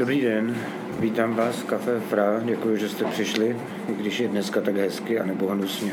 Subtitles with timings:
[0.00, 0.56] Dobrý den,
[1.00, 3.56] vítám vás v Café Fra, děkuji, že jste přišli,
[3.88, 5.92] i když je dneska tak hezky a nebo hnusně.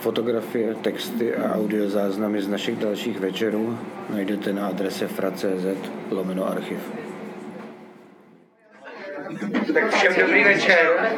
[0.00, 3.78] Fotografie, texty a audiozáznamy z našich dalších večerů
[4.10, 6.78] najdete na adrese fra.cz lomeno archiv.
[10.00, 11.10] Všem dobrý večer.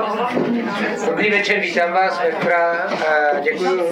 [1.07, 2.91] Dobrý večer, vítám vás ve Fra.
[3.43, 3.91] Děkuji,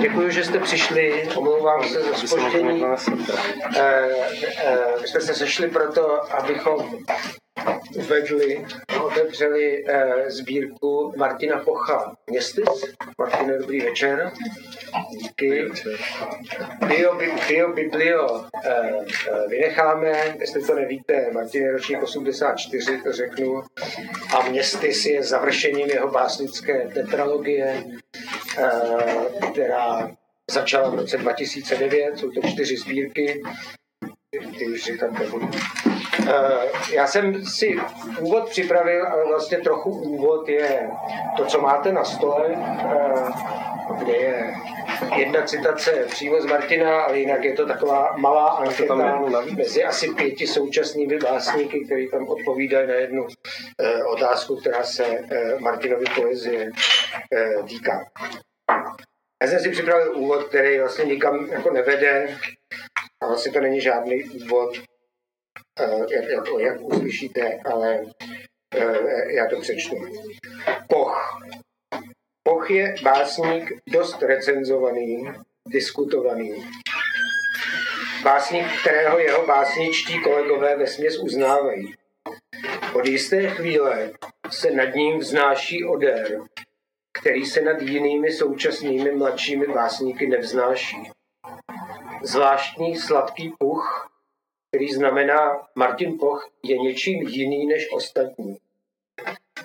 [0.00, 1.28] děkuji, že jste přišli.
[1.36, 2.84] Omlouvám se za spoždění.
[5.00, 6.98] My jsme se sešli proto, abychom
[7.94, 8.66] uvedli,
[9.04, 12.68] otevřeli uh, sbírku Martina Pocha Městis.
[13.18, 14.32] Martine, dobrý večer.
[15.10, 15.64] Díky.
[16.86, 23.62] Bio, bio Biblio uh, uh, vynecháme, jestli to nevíte, Martin je ročník 84, to řeknu.
[24.36, 27.84] A Městis je završením jeho básnické tetralogie,
[28.58, 30.10] uh, která
[30.50, 33.42] začala v roce 2009, jsou to čtyři sbírky,
[34.58, 35.50] ty už říkat nebudu.
[36.26, 37.76] Eh, já jsem si
[38.20, 40.90] úvod připravil, ale vlastně trochu úvod je
[41.36, 43.30] to, co máte na stole, eh,
[43.98, 44.54] kde je
[45.16, 48.94] jedna citace přímo z Martina, ale jinak je to taková malá anketa
[49.56, 53.26] mezi asi pěti současnými básníky, kteří tam odpovídají na jednu
[53.82, 55.04] eh, otázku, která se
[55.58, 56.70] Martinovy poezie
[57.68, 58.04] týká.
[59.42, 62.36] Já jsem si připravil úvod, který vlastně nikam jako nevede,
[63.22, 64.70] a vlastně to není žádný úvod,
[66.10, 68.00] jak, jak, jak uslyšíte, ale
[68.74, 69.96] eh, já to přečtu.
[70.88, 71.40] Poch.
[72.42, 75.24] Poch je básník dost recenzovaný,
[75.68, 76.64] diskutovaný.
[78.22, 81.94] Básník, kterého jeho básničtí kolegové ve směs uznávají.
[82.94, 84.10] Od jisté chvíle
[84.50, 86.40] se nad ním vznáší odér,
[87.20, 91.10] který se nad jinými současnými mladšími básníky nevznáší.
[92.22, 94.08] Zvláštní sladký puch
[94.68, 98.58] který znamená Martin Poch je něčím jiný než ostatní.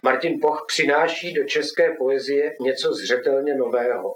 [0.03, 4.15] Martin Poch přináší do české poezie něco zřetelně nového.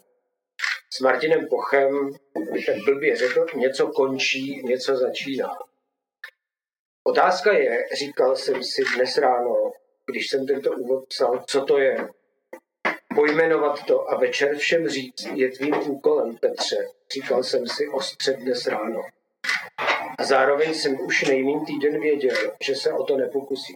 [0.89, 2.09] S Martinem Pochem,
[2.51, 5.57] bych tak blbě řekl, něco končí, něco začíná.
[7.03, 9.71] Otázka je, říkal jsem si dnes ráno,
[10.05, 12.07] když jsem tento úvod psal, co to je.
[13.15, 18.67] Pojmenovat to a večer všem říct je tvým úkolem, Petře, říkal jsem si ostře dnes
[18.67, 19.01] ráno.
[20.21, 23.75] Zároveň jsem už nejmín týden věděl, že se o to nepokusím.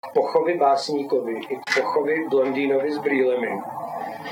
[0.00, 3.60] K pochovi básníkovi i k pochovi blondýnovi s brýlemi,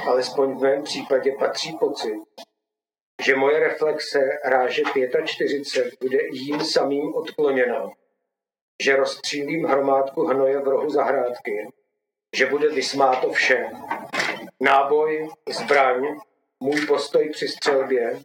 [0.09, 2.23] alespoň v mém případě patří pocit,
[3.25, 4.83] že moje reflexe ráže
[5.25, 7.91] 45 bude jím samým odkloněna,
[8.83, 11.69] že rozstřílím hromádku hnoje v rohu zahrádky,
[12.37, 13.67] že bude vysmáto vše.
[14.61, 16.19] Náboj, zbraň,
[16.61, 18.21] můj postoj při střelbě,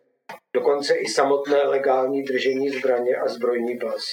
[0.55, 4.03] dokonce i samotné legální držení zbraně a zbrojní pas.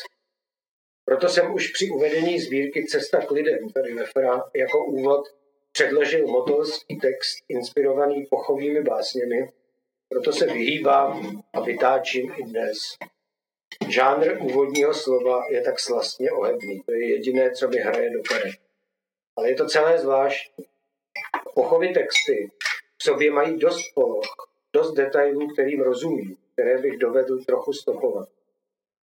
[1.05, 5.25] Proto jsem už při uvedení sbírky Cesta k lidem, tady Lefera, jako úvod
[5.73, 9.53] předložil motolský text inspirovaný pochovými básněmi,
[10.09, 12.79] proto se vyhýbám a vytáčím i dnes.
[13.89, 18.55] Žánr úvodního slova je tak slastně ohebný, to je jediné, co mi hraje do karet.
[19.37, 20.65] Ale je to celé zvláštní.
[21.55, 22.51] Pochovy texty
[22.99, 28.29] v sobě mají dost poloh, dost detailů, kterým rozumím, které bych dovedl trochu stopovat.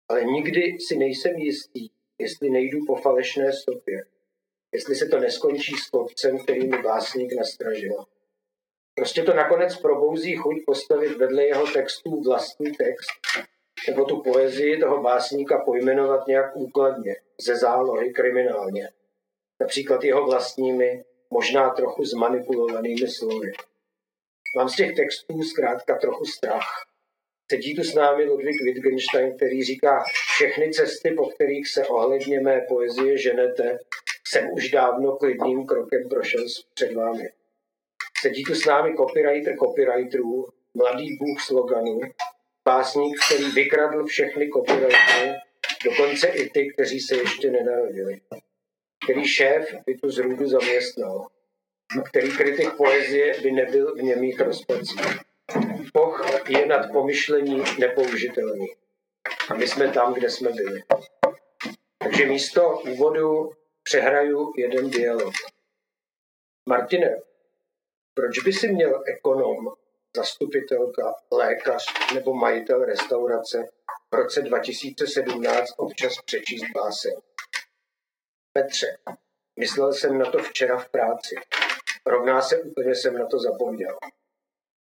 [0.08, 1.88] Ale nikdy si nejsem jistý,
[2.18, 4.04] jestli nejdu po falešné stopě,
[4.72, 8.04] jestli se to neskončí s kopcem, který mi básník nastražil.
[8.94, 13.10] Prostě to nakonec probouzí chuť postavit vedle jeho textů vlastní text,
[13.88, 18.88] nebo tu poezii toho básníka pojmenovat nějak úkladně, ze zálohy kriminálně.
[19.60, 23.52] Například jeho vlastními, možná trochu zmanipulovanými slovy.
[24.56, 26.88] Mám z těch textů zkrátka trochu strach.
[27.50, 30.04] Sedí tu s námi Ludwig Wittgenstein, který říká,
[30.34, 33.78] všechny cesty, po kterých se ohledně mé poezie ženete,
[34.26, 36.44] jsem už dávno klidným krokem prošel
[36.74, 37.28] před vámi.
[38.20, 42.00] Sedí tu s námi copywriter copywriterů, mladý bůh sloganů,
[42.64, 45.32] básník, který vykradl všechny copywritery,
[45.84, 48.20] dokonce i ty, kteří se ještě nenarodili.
[49.04, 51.26] Který šéf by tu zrůdu zaměstnal
[52.04, 55.18] který kritik poezie by nebyl v němých rozpacích.
[55.92, 58.66] Poch je nad pomyšlení nepoužitelný.
[59.50, 60.82] A my jsme tam, kde jsme byli.
[61.98, 63.50] Takže místo úvodu
[63.82, 65.34] přehraju jeden dialog.
[66.68, 67.16] Martine,
[68.14, 69.56] proč by si měl ekonom,
[70.16, 71.84] zastupitelka, lékař
[72.14, 73.68] nebo majitel restaurace
[74.10, 77.08] v roce 2017 občas přečíst báse?
[78.52, 78.98] Petře,
[79.58, 81.34] myslel jsem na to včera v práci.
[82.08, 83.96] Rovná se úplně jsem na to zapomněl.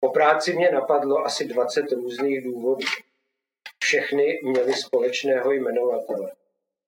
[0.01, 2.87] Po práci mě napadlo asi 20 různých důvodů.
[3.85, 6.33] Všechny měly společného jmenovatele.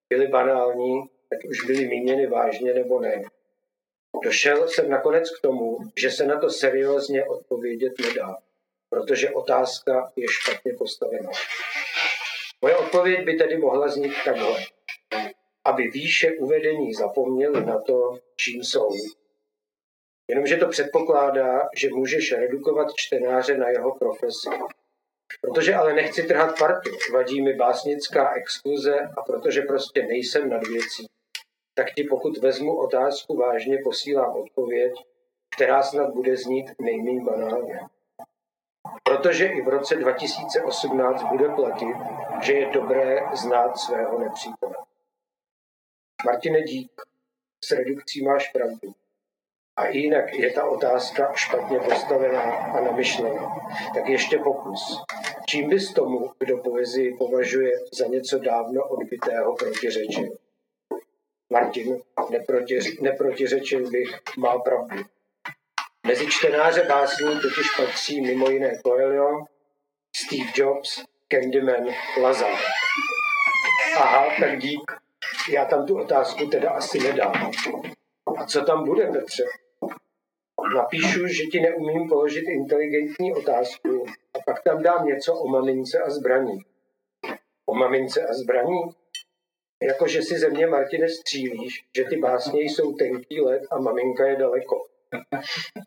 [0.08, 1.02] byly banální,
[1.32, 3.22] ať už byly míněny vážně nebo ne.
[4.24, 8.36] Došel jsem nakonec k tomu, že se na to seriózně odpovědět nedá,
[8.88, 11.30] protože otázka je špatně postavená.
[12.62, 14.64] Moje odpověď by tedy mohla znít takhle.
[15.64, 18.90] Aby výše uvedení zapomněli na to, čím jsou.
[20.28, 24.48] Jenomže to předpokládá, že můžeš redukovat čtenáře na jeho profesi.
[25.40, 31.06] Protože ale nechci trhat partu, vadí mi básnická exkluze a protože prostě nejsem nad věcí,
[31.74, 34.92] tak ti pokud vezmu otázku vážně, posílám odpověď,
[35.56, 37.80] která snad bude znít nejméně banálně.
[39.02, 41.96] Protože i v roce 2018 bude platit,
[42.42, 44.74] že je dobré znát svého nepřítele.
[46.24, 47.02] Martine Dík,
[47.64, 48.94] s redukcí máš pravdu.
[49.76, 53.56] A jinak je ta otázka špatně postavená a namyšlená.
[53.94, 55.02] Tak ještě pokus.
[55.46, 60.36] Čím bys tomu, kdo poezii považuje za něco dávno odbytého, protiřečil?
[61.50, 61.98] Martin,
[62.30, 64.96] neprotiř, neprotiřečil bych, má pravdu.
[66.06, 69.44] Mezi čtenáře básní totiž patří mimo jiné Coelho,
[70.16, 71.86] Steve Jobs, Candyman,
[72.20, 72.52] Lazar.
[73.96, 74.92] Aha, tak dík.
[75.50, 77.50] Já tam tu otázku teda asi nedám.
[78.36, 79.44] A co tam bude, Petře?
[80.74, 86.10] Napíšu, že ti neumím položit inteligentní otázku a pak tam dám něco o mamince a
[86.10, 86.58] zbraní.
[87.66, 88.80] O mamince a zbraní?
[89.82, 94.36] Jakože si ze mě, Martine, střílíš, že ty básně jsou tenký let a maminka je
[94.36, 94.86] daleko.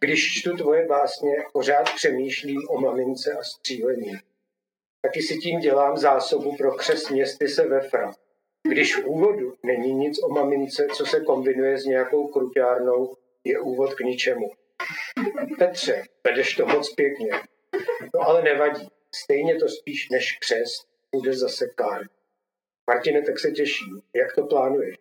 [0.01, 4.12] Když čtu tvoje básně, pořád přemýšlím o mamince a střílení.
[5.01, 8.13] Taky si tím dělám zásobu pro křes městy se vefra.
[8.68, 13.94] Když v úvodu není nic o mamince, co se kombinuje s nějakou kruťárnou, je úvod
[13.94, 14.51] k ničemu.
[15.57, 17.31] Petře, vedeš to moc pěkně.
[18.13, 18.88] No ale nevadí.
[19.15, 22.09] Stejně to spíš než křest bude zase kár.
[22.88, 24.01] Martine, tak se těším.
[24.15, 24.95] Jak to plánuješ?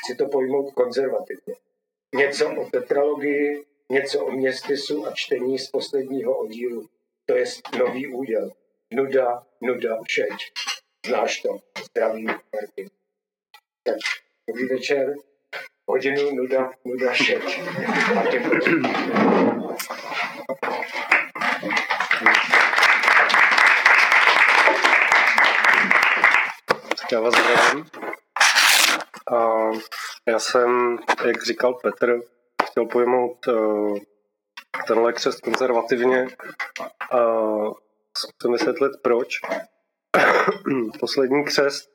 [0.00, 1.54] Chci to pojmout konzervativně.
[2.14, 6.88] Něco o tetralogii, něco o městysu a čtení z posledního oddílu.
[7.26, 7.44] To je
[7.78, 8.50] nový úděl.
[8.94, 10.52] Nuda, nuda, šeť.
[11.06, 11.58] Znáš to.
[11.84, 12.90] Zdravý Martin.
[13.82, 13.96] Tak,
[14.48, 15.14] dobrý večer.
[15.88, 17.44] Hodinu nuda, nuda, šeť.
[18.14, 18.42] Martin,
[27.12, 27.86] Já vás zdravím.
[29.32, 29.70] A
[30.26, 32.20] já jsem, jak říkal Petr,
[32.64, 33.98] chtěl pojmout uh,
[34.86, 36.26] tenhle křest konzervativně
[37.12, 37.18] a
[38.16, 39.40] zkusím vysvětlit proč.
[41.00, 41.90] Poslední křest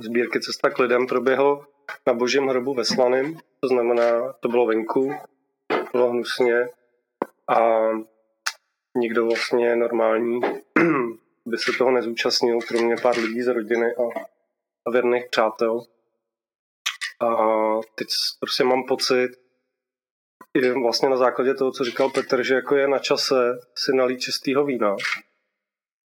[0.00, 1.66] sbírky Cesta k lidem proběhl
[2.06, 5.14] na božím hrobu ve Slaným, to znamená, to bylo venku,
[5.92, 6.68] bylo hnusně
[7.48, 7.88] a
[8.96, 10.40] nikdo vlastně normální
[11.46, 14.20] by se toho nezúčastnil, kromě pár lidí z rodiny a,
[14.86, 15.82] a věrných přátel.
[17.20, 17.28] A
[17.94, 18.08] teď
[18.40, 19.28] prostě mám pocit,
[20.54, 24.20] i vlastně na základě toho, co říkal Petr, že jako je na čase si nalít
[24.20, 24.96] čistého vína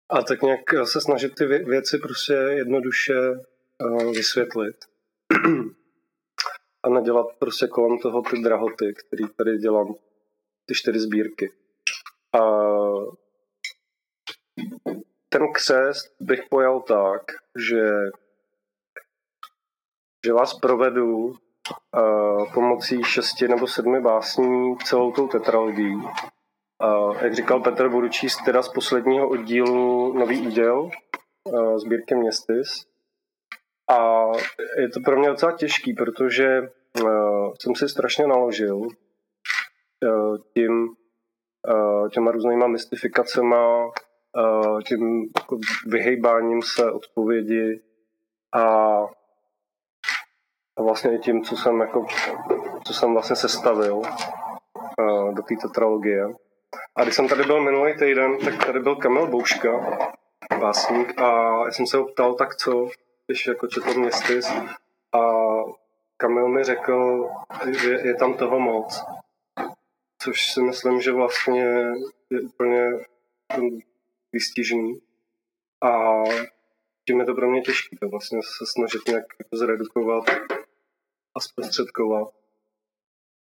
[0.09, 3.13] a tak nějak se snažit ty věci prostě jednoduše
[4.15, 4.75] vysvětlit.
[6.83, 9.95] A nedělat prostě kolem toho ty drahoty, který tady dělám,
[10.65, 11.51] ty čtyři sbírky.
[12.33, 12.41] A
[15.29, 17.21] ten křest bych pojal tak,
[17.69, 17.89] že,
[20.25, 25.95] že vás provedu uh, pomocí šesti nebo sedmi básní celou tou tetralogií.
[25.95, 30.89] Uh, jak říkal Petr, budu číst teda z posledního oddílu Nový úděl
[31.43, 32.88] uh, sbírky Městys.
[33.89, 34.25] A
[34.77, 36.61] je to pro mě docela těžký, protože
[37.03, 40.95] uh, jsem si strašně naložil uh, tím,
[41.67, 47.81] uh, těma různýma mystifikacema, uh, tím jako vyhejbáním se odpovědi
[48.55, 48.63] a,
[50.77, 52.05] a vlastně tím, co jsem, jako,
[52.85, 56.25] co jsem vlastně sestavil uh, do té tetralogie.
[56.95, 59.69] A když jsem tady byl minulý týden, tak tady byl Kamil Bouška,
[60.59, 61.25] básník, a
[61.65, 62.89] já jsem se ho ptal, tak co,
[63.29, 64.47] když jako četl městys,
[65.13, 65.19] a
[66.17, 67.29] Kamil mi řekl,
[67.81, 69.03] že je tam toho moc.
[70.21, 71.65] Což si myslím, že vlastně
[72.29, 72.91] je úplně
[74.33, 75.01] vystižený
[75.83, 76.23] a
[77.07, 80.23] tím je to pro mě těžké to vlastně se snažit nějak jako zredukovat
[81.35, 82.27] a zprostředkovat.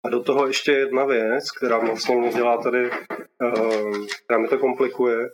[0.04, 4.58] A do toho ještě jedna věc, která vlastně mě dělá tady, uh, která mi to
[4.58, 5.30] komplikuje,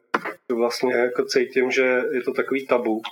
[0.50, 3.02] že vlastně jako cítím, že je to takový tabu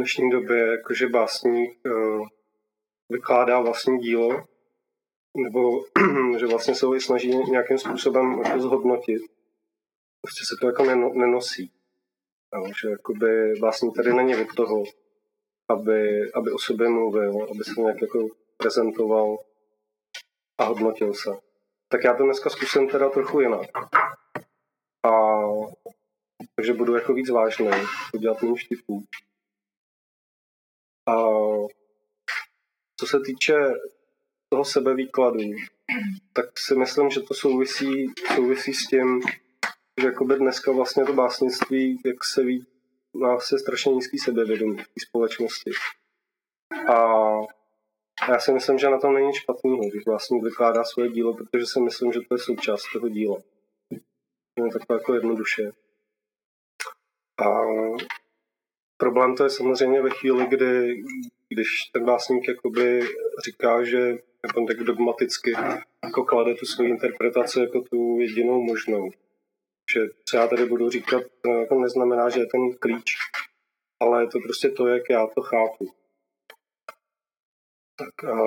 [0.00, 2.26] dnešní době, jakože básník uh,
[3.08, 4.44] vykládá vlastní dílo,
[5.36, 5.84] nebo
[6.38, 9.22] že vlastně se ho i snaží nějakým způsobem jako zhodnotit
[10.22, 10.84] prostě se to jako
[11.18, 11.72] nenosí.
[12.54, 14.84] Jo, že jakoby vlastně tady není od toho,
[15.68, 19.38] aby, aby o sobě mluvil, aby se nějak jako prezentoval
[20.58, 21.30] a hodnotil se.
[21.88, 23.70] Tak já to dneska zkusím teda trochu jinak.
[25.06, 25.10] A
[26.56, 27.68] takže budu jako víc vážný,
[28.14, 29.04] udělat méně vtipů.
[31.10, 31.14] A
[33.00, 33.54] co se týče
[34.48, 35.38] toho sebevýkladu,
[36.32, 39.20] tak si myslím, že to souvisí, souvisí s tím,
[40.00, 42.66] že jakoby dneska vlastně to básnictví, jak se ví,
[43.12, 45.70] má se strašně nízký sebevědomí v té společnosti.
[46.88, 46.94] A
[48.28, 51.80] já si myslím, že na tom není špatný, když vlastně vykládá svoje dílo, protože si
[51.80, 53.36] myslím, že to je součást toho díla.
[54.56, 55.72] Je takové jako jednoduše.
[57.38, 57.44] A
[59.00, 61.02] problém to je samozřejmě ve chvíli, kdy,
[61.48, 63.00] když ten básník jakoby
[63.44, 65.52] říká, že nebo tak dogmaticky
[66.04, 69.10] jako klade tu svoji interpretaci jako tu jedinou možnou.
[69.94, 73.14] Že co já tady budu říkat, to jako neznamená, že je ten klíč,
[74.00, 75.92] ale je to prostě to, jak já to chápu.
[77.96, 78.42] Tak a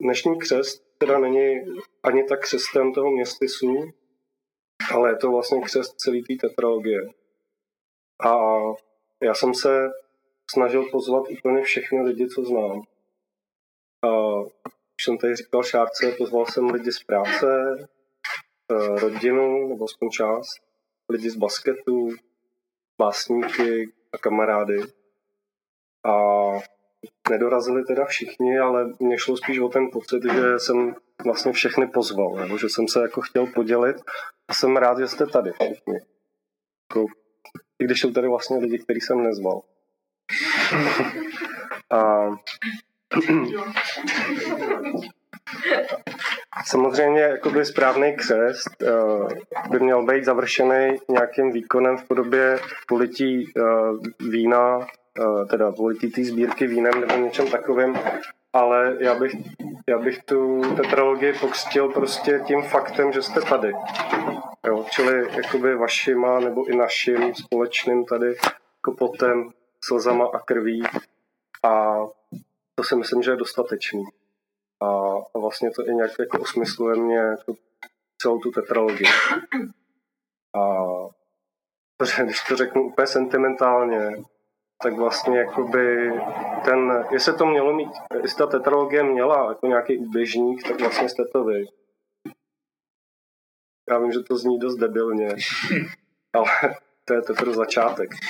[0.00, 1.60] dnešní křest teda není
[2.02, 3.92] ani tak křestem toho městysu,
[4.94, 7.00] ale je to vlastně křest celé té tetralogie.
[8.20, 8.36] A
[9.22, 9.90] já jsem se
[10.50, 12.82] snažil pozvat úplně všechny lidi, co znám.
[14.02, 14.40] A
[14.98, 17.76] už jsem tady říkal Šárce, pozval jsem lidi z práce,
[18.72, 20.60] eh, rodinu, nebo aspoň část,
[21.08, 22.08] lidi z basketu,
[22.98, 24.78] básníky a kamarády.
[26.04, 26.12] A
[27.30, 30.94] nedorazili teda všichni, ale mě šlo spíš o ten pocit, že jsem
[31.24, 33.96] vlastně všechny pozval, nebo že jsem se jako chtěl podělit
[34.48, 35.94] a jsem rád, že jste tady všichni.
[36.90, 37.06] Jako,
[37.78, 39.62] I když jsou tady vlastně lidi, který jsem nezval.
[41.90, 42.26] A
[46.64, 49.28] Samozřejmě jakoby správný křest uh,
[49.70, 53.98] by měl být završený nějakým výkonem v podobě polití uh,
[54.30, 57.98] vína, uh, teda polití té sbírky vínem nebo něčem takovým,
[58.56, 59.32] ale já bych,
[59.88, 63.72] já bych tu tetralogii pokřtil prostě tím faktem, že jste tady.
[64.66, 68.34] Jo, čili jakoby vašima nebo i naším společným tady
[68.80, 69.50] kopotem,
[69.84, 70.82] slzama a krví
[71.64, 71.96] a
[72.74, 74.04] to si myslím, že je dostatečný.
[74.82, 74.86] A,
[75.34, 77.54] a vlastně to i nějak jako osmysluje mě jako
[78.22, 79.08] celou tu tetralogii.
[80.54, 80.84] A
[82.24, 84.10] když to řeknu úplně sentimentálně,
[84.82, 86.12] tak vlastně jakoby
[86.64, 87.92] ten, jestli to mělo mít,
[88.22, 91.64] jestli ta tetralogie měla jako nějaký úběžník, tak vlastně jste to vy.
[93.90, 95.28] Já vím, že to zní dost debilně,
[96.32, 98.10] ale to je teprve začátek.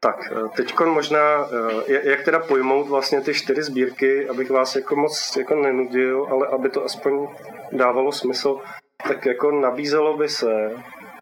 [0.00, 1.48] Tak, eh, teď možná,
[1.88, 6.46] eh, jak teda pojmout vlastně ty čtyři sbírky, abych vás jako moc jako nenudil, ale
[6.46, 7.28] aby to aspoň
[7.72, 8.60] dávalo smysl,
[9.08, 10.70] tak jako nabízelo by se,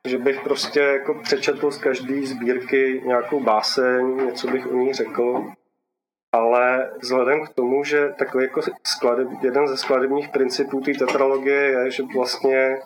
[0.06, 5.52] že bych prostě jako přečetl z každé sbírky nějakou báseň, něco bych o ní řekl,
[6.32, 11.90] ale vzhledem k tomu, že takový jako skladeb, jeden ze skladebních principů té tetralogie je,
[11.90, 12.78] že vlastně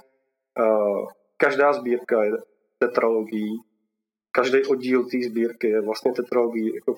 [0.59, 2.33] uh, každá sbírka je
[2.79, 3.59] tetralogií,
[4.33, 6.97] každý oddíl té sbírky je vlastně tetralogií, jako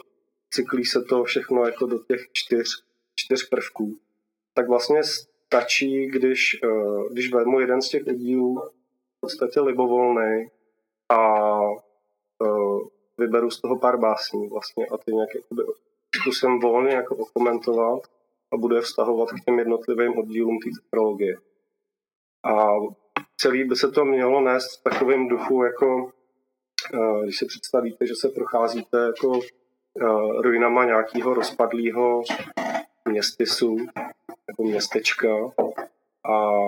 [0.51, 2.69] cyklí se to všechno jako do těch čtyř,
[3.15, 3.99] čtyř prvků.
[4.55, 8.63] Tak vlastně stačí, když, uh, když vezmu jeden z těch oddílů
[9.23, 10.51] podstatě libovolný
[11.09, 11.61] a
[12.41, 12.89] uh,
[13.19, 15.63] vyberu z toho pár básní vlastně a ty nějak jakoby
[16.15, 18.03] zkusím volně jako okomentovat
[18.53, 21.37] a bude vztahovat k těm jednotlivým oddílům té tetralogie.
[22.45, 22.73] A
[23.37, 26.13] celý by se to mělo nést v takovém duchu jako
[27.23, 29.41] když si představíte, že se procházíte jako
[30.41, 32.23] ruinama nějakého rozpadlého
[33.09, 33.77] městysu
[34.47, 35.29] nebo městečka
[36.25, 36.61] a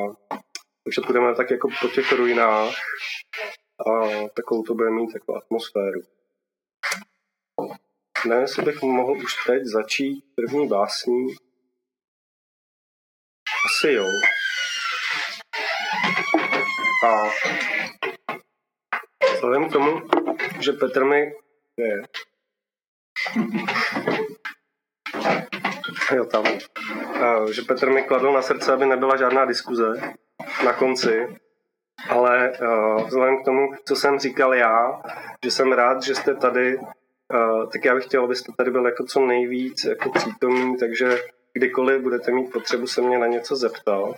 [0.85, 2.75] takže půjdeme tak jako po těch ruinách
[3.87, 6.01] a takovou to bude mít takovou atmosféru.
[8.27, 11.27] Nevím, jestli bych mohl už teď začít první básní.
[13.67, 14.07] Asi jo.
[17.07, 17.31] A
[19.35, 20.09] vzhledem k tomu,
[20.61, 21.33] že Petr mi
[21.77, 22.03] je.
[26.15, 26.45] Jo, tam.
[27.53, 30.15] Že Petr mi kladl na srdce, aby nebyla žádná diskuze
[30.65, 31.39] na konci,
[32.09, 35.03] ale uh, vzhledem k tomu, co jsem říkal já,
[35.45, 39.05] že jsem rád, že jste tady, uh, tak já bych chtěl, abyste tady byl jako
[39.05, 41.19] co nejvíc jako přítomný, takže
[41.53, 44.15] kdykoliv budete mít potřebu se mě na něco zeptat,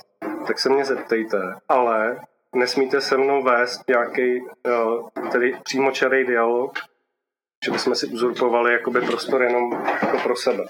[0.47, 2.21] tak se mě zeptejte, ale
[2.55, 6.79] nesmíte se mnou vést nějaký uh, tedy přímočarý dialog,
[7.65, 10.65] že bychom si uzurpovali jakoby prostor jenom jako pro sebe.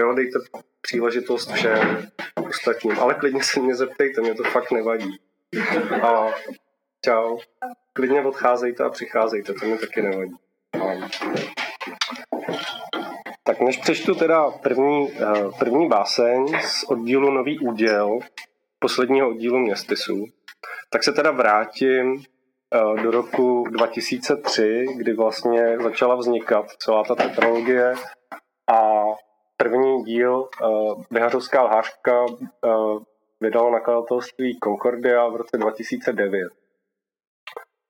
[0.00, 0.38] Jo, dejte
[0.80, 2.08] příležitost všem
[2.48, 5.18] ostatním, ale klidně se mě zeptejte, mě to fakt nevadí.
[6.02, 6.30] A
[7.04, 7.38] čau.
[7.92, 10.36] klidně odcházejte a přicházejte, to mi taky nevadí.
[13.44, 18.18] Tak než přečtu teda první, eh, první báseň z oddílu Nový úděl,
[18.78, 20.26] posledního oddílu Městysu,
[20.90, 22.22] tak se teda vrátím
[22.74, 27.96] eh, do roku 2003, kdy vlastně začala vznikat celá ta tetralogie a
[29.62, 30.48] první díl
[31.10, 32.26] Vyhařovská eh, lhářka
[33.40, 36.52] vydalo nakladatelství Concordia v roce 2009.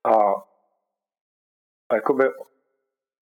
[0.05, 0.13] A,
[1.91, 2.25] a jakoby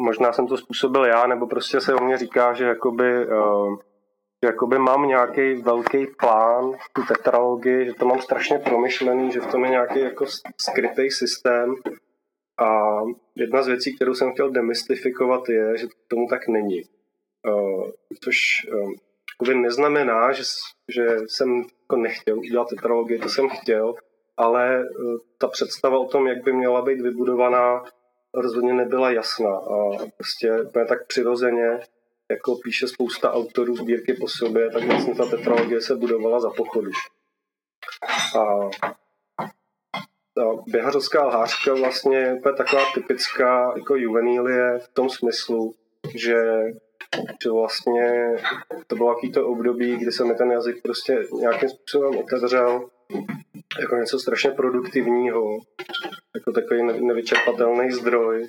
[0.00, 3.76] možná jsem to způsobil já, nebo prostě se o mě říká, že jakoby, uh,
[4.42, 9.50] že jakoby mám nějaký velký plán, tu tetralogii, že to mám strašně promyšlený, že v
[9.50, 10.26] tom je nějaký jako
[10.60, 11.74] skrytý systém.
[12.58, 13.00] A
[13.34, 16.82] jedna z věcí, kterou jsem chtěl demystifikovat, je, že tomu tak není.
[17.48, 17.90] Uh,
[18.24, 18.36] což
[18.72, 20.42] uh, neznamená, že,
[20.88, 23.94] že jsem jako nechtěl udělat tetralogii, to jsem chtěl,
[24.36, 24.84] ale
[25.38, 27.84] ta představa o tom, jak by měla být vybudovaná,
[28.34, 31.80] rozhodně nebyla jasná a prostě úplně tak přirozeně,
[32.30, 36.90] jako píše spousta autorů sbírky po sobě, tak vlastně ta tetralogie se budovala za pochodu.
[38.38, 38.70] A
[40.34, 45.74] ta běhařovská lhářka vlastně je úplně taková typická jako juvenílie v tom smyslu,
[46.14, 46.36] že,
[47.42, 48.36] že vlastně
[48.86, 52.90] to bylo takový to období, kdy se mi ten jazyk prostě nějakým způsobem otevřel
[53.80, 55.58] jako něco strašně produktivního,
[56.34, 58.48] jako takový nevyčerpatelný zdroj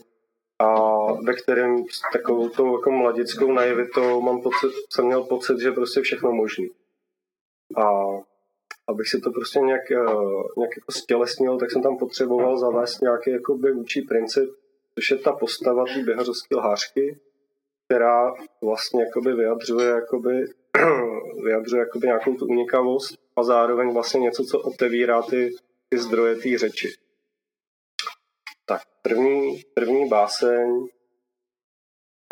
[0.60, 5.72] a ve kterém s takovou tou jako mladickou naivitou mám pocit, jsem měl pocit, že
[5.72, 6.70] prostě všechno možný.
[7.78, 7.92] A
[8.88, 9.98] abych si to prostě nějak, eh,
[10.58, 14.50] nějak jako stělesnil, tak jsem tam potřeboval zavést nějaký jakoby učí princip,
[14.96, 17.20] což je ta postava té běhařovské lhářky,
[17.92, 20.46] která vlastně jakoby vyjadřuje, jakoby,
[21.44, 25.56] vyjadřuje jakoby nějakou tu unikavost a zároveň vlastně něco, co otevírá ty,
[25.90, 26.88] ty zdroje té řeči.
[28.66, 30.88] Tak první, první báseň,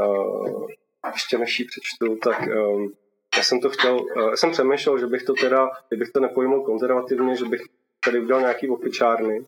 [0.02, 0.68] uh,
[1.14, 2.94] ještě než ji přečtu, tak um,
[3.38, 6.66] já jsem to chtěl, uh, já jsem přemýšlel, že bych to teda, kdybych to nepojmul
[6.66, 7.62] konzervativně, že bych
[8.06, 9.46] tady udělal nějaký opičárny.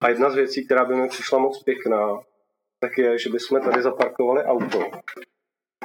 [0.00, 2.20] A jedna z věcí, která by mi přišla moc pěkná,
[2.80, 4.84] tak je, že bychom tady zaparkovali auto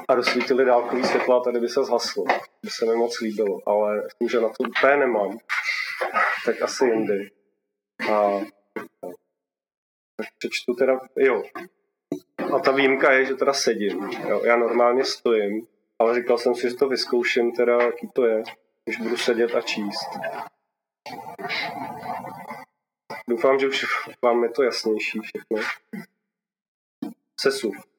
[0.08, 2.24] a rozsvítili dálkový světla a tady by se zhaslo.
[2.64, 5.38] By se mi moc líbilo, ale tím, že na to úplně nemám,
[6.46, 7.32] tak asi jindy.
[8.14, 8.40] A
[10.18, 11.44] tak přečtu teda, jo.
[12.56, 14.10] A ta výjimka je, že teda sedím.
[14.28, 14.42] Jo.
[14.46, 15.68] Já normálně stojím,
[16.00, 18.44] ale říkal jsem si, že to vyzkouším teda, jaký to je,
[18.86, 20.10] když budu sedět a číst.
[23.30, 23.86] Doufám, že už
[24.22, 25.58] vám je to jasnější všechno.
[27.40, 27.91] Sesuv.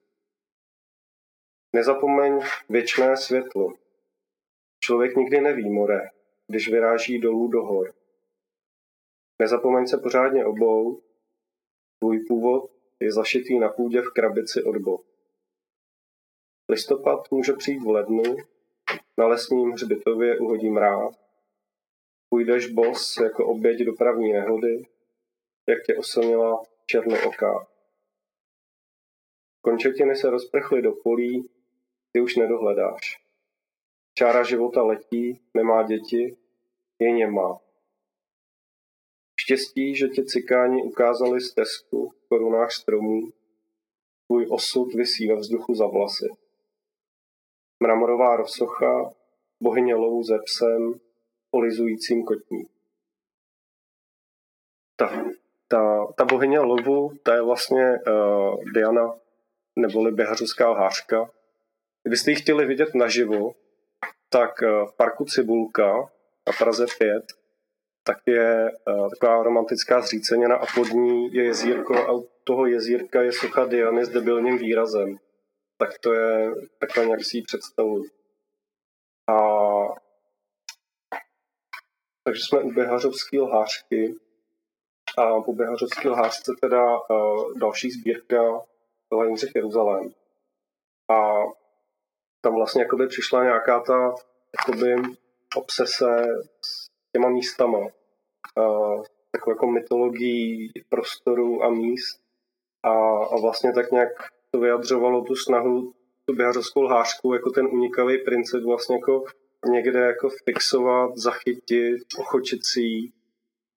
[1.75, 3.75] Nezapomeň věčné světlo.
[4.81, 6.11] Člověk nikdy neví more,
[6.47, 7.95] když vyráží dolů do hor.
[9.39, 11.03] Nezapomeň se pořádně obou,
[11.99, 15.05] tvůj původ je zašitý na půdě v krabici od boh.
[16.69, 18.23] Listopad může přijít v lednu,
[19.19, 21.15] na lesním hřbitově uhodí mráz,
[22.29, 24.87] půjdeš bos jako oběť dopravní nehody,
[25.69, 27.67] jak tě oslnila černooká.
[29.61, 31.51] Končetiny se rozprchly do polí,
[32.13, 33.23] ty už nedohledáš.
[34.15, 36.37] Čára života letí, nemá děti,
[36.99, 37.61] je němá.
[39.41, 43.33] Štěstí, že tě cikáni ukázali stezku v korunách stromů,
[44.27, 46.29] tvůj osud visí ve vzduchu za vlasy.
[47.83, 49.15] Mramorová rozsocha,
[49.63, 51.01] bohyně lovu ze psem,
[51.51, 52.65] olizujícím kotní.
[54.97, 55.25] Ta,
[55.69, 59.15] ta, ta bohyně lovu, ta je vlastně uh, Diana,
[59.77, 61.31] neboli běhařovská lhářka,
[62.03, 63.55] Kdybyste ji chtěli vidět naživo,
[64.29, 65.93] tak eh, v parku Cibulka
[66.47, 67.25] na Praze 5
[68.05, 73.23] tak je uh, taková romantická zřícenina a pod ní je jezírko a u toho jezírka
[73.23, 75.19] je socha Diany s debilním výrazem.
[75.79, 77.45] Tak to je takhle nějak si ji.
[79.29, 79.39] A
[82.25, 84.15] takže jsme u Běhařovské lhářky
[85.19, 88.61] a po Běhařovské lhářce teda uh, další sbírka
[89.11, 90.11] byla Jindřich Jeruzalém.
[91.11, 91.43] A
[92.45, 94.15] tam vlastně jakoby přišla nějaká ta
[94.59, 94.97] jakoby
[95.57, 96.27] obsese
[96.65, 97.79] s těma místama.
[99.33, 102.21] Takovou jako mytologií prostoru a míst.
[102.83, 102.91] A,
[103.25, 104.09] a vlastně tak nějak
[104.51, 105.93] to vyjadřovalo tu snahu
[106.25, 109.25] tu běhařovskou lhářku jako ten unikavý princip vlastně jako
[109.67, 113.13] někde jako fixovat, zachytit, ochočit si jí.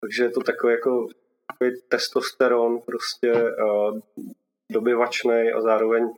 [0.02, 1.08] Takže je to takový jako
[1.48, 4.00] takový testosteron prostě uh,
[4.72, 6.14] dobyvačný a zároveň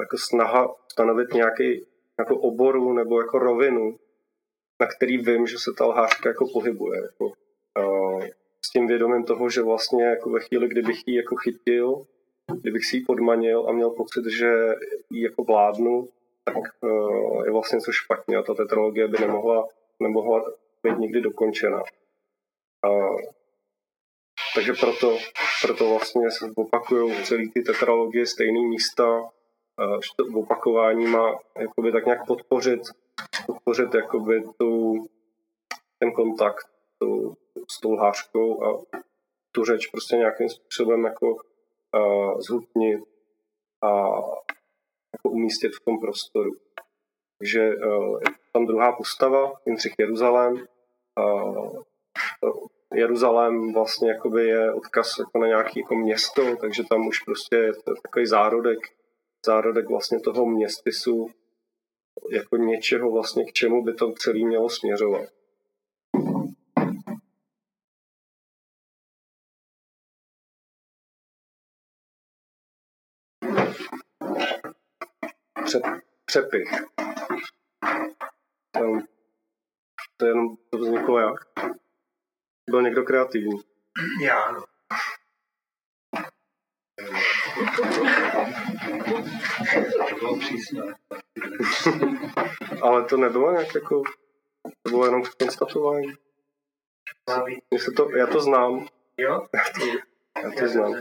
[0.00, 1.86] jako snaha stanovit nějaký
[2.18, 3.98] jako oboru nebo jako rovinu,
[4.80, 7.02] na který vím, že se ta lhářka jako pohybuje.
[7.02, 7.24] Jako,
[7.78, 8.24] uh,
[8.66, 12.06] s tím vědomím toho, že vlastně jako ve chvíli, kdybych ji jako chytil,
[12.60, 14.50] kdybych si ji podmanil a měl pocit, že
[15.10, 16.08] ji jako vládnu,
[16.44, 19.68] tak uh, je vlastně něco špatně a ta tetralogie by nemohla,
[20.00, 20.44] nemohla
[20.82, 21.82] být nikdy dokončena.
[22.86, 23.20] Uh,
[24.54, 25.18] takže proto,
[25.62, 29.30] proto vlastně se opakují celý ty tetralogie stejné místa,
[29.78, 32.80] že to opakování má jakoby tak nějak podpořit,
[33.46, 34.94] podpořit jakoby tu,
[35.98, 36.66] ten kontakt
[36.98, 37.36] tu,
[37.70, 38.82] s tou lhářkou a
[39.52, 43.00] tu řeč prostě nějakým způsobem jako uh, zhutnit
[43.82, 43.88] a
[45.12, 46.50] jako umístit v tom prostoru.
[47.38, 48.20] Takže uh,
[48.52, 50.54] tam druhá postava, Jindřich Jeruzalém.
[51.18, 51.82] Uh,
[52.94, 57.72] Jeruzalém vlastně jakoby je odkaz jako na nějaké jako město, takže tam už prostě je
[58.02, 58.78] takový zárodek,
[59.46, 61.30] zárodek vlastně toho městysu,
[62.30, 65.28] jako něčeho vlastně, k čemu by to celé mělo směřovat.
[75.64, 75.82] Přep,
[76.24, 76.70] přepich.
[78.72, 78.98] To,
[80.16, 81.34] to je jenom to vzniklo jak?
[82.70, 83.60] Byl někdo kreativní?
[84.22, 84.62] Já.
[90.08, 90.82] To bylo přísné.
[92.82, 94.02] Ale to nebylo nějak jako...
[94.82, 96.12] To bylo jenom konstatování.
[97.70, 98.86] Mně se to, já to znám.
[99.18, 99.46] Jo?
[100.44, 100.94] Já to znám.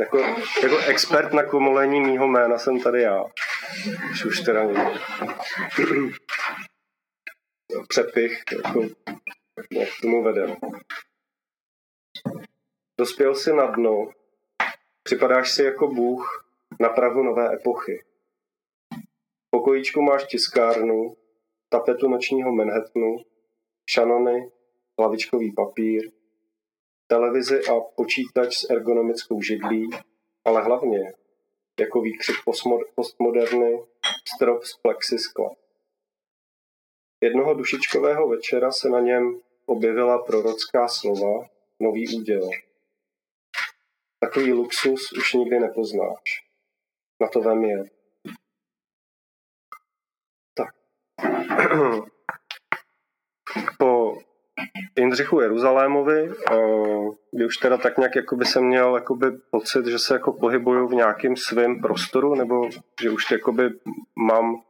[0.00, 0.18] Jako,
[0.62, 3.24] jako expert na komolení mýho jména jsem tady já.
[4.10, 4.94] Už už teda někdo.
[7.88, 8.82] Přepich, jako,
[9.72, 10.56] jak tomu vede.
[12.98, 14.08] Dospěl si na dno,
[15.02, 16.46] připadáš si jako bůh
[16.80, 18.04] na prahu nové epochy.
[19.46, 21.16] V pokojíčku máš tiskárnu,
[21.68, 23.16] tapetu nočního Manhattanu,
[23.90, 24.50] šanony,
[24.98, 26.10] hlavičkový papír,
[27.06, 29.90] televizi a počítač s ergonomickou židlí,
[30.44, 31.12] ale hlavně
[31.80, 32.36] jako výkřik
[32.94, 33.82] postmoderny
[34.34, 35.50] strop z plexiskla.
[37.20, 41.46] Jednoho dušičkového večera se na něm objevila prorocká slova,
[41.80, 42.50] nový úděl.
[44.20, 46.44] Takový luxus už nikdy nepoznáš.
[47.20, 47.84] Na to vem je.
[50.54, 50.74] Tak.
[53.78, 54.18] Po
[54.98, 56.32] Jindřichu Jeruzalémovi,
[57.32, 60.94] kdy už teda tak nějak jakoby jsem měl jakoby pocit, že se jako pohybuju v
[60.94, 62.68] nějakém svém prostoru, nebo
[63.02, 63.70] že už jakoby
[64.16, 64.62] mám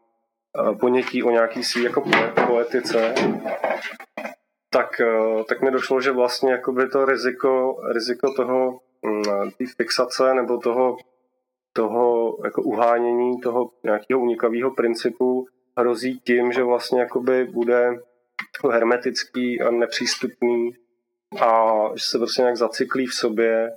[0.81, 2.05] ponětí o nějaký svý jako
[2.47, 3.15] poetice,
[4.71, 5.01] tak,
[5.49, 8.81] tak mi došlo, že vlastně jakoby to riziko, riziko toho
[9.59, 10.97] té fixace nebo toho,
[11.73, 15.47] toho jako uhánění toho nějakého unikavého principu
[15.79, 18.01] hrozí tím, že vlastně jakoby bude
[18.71, 20.77] hermetický a nepřístupný
[21.41, 23.73] a že se prostě nějak zacyklí v sobě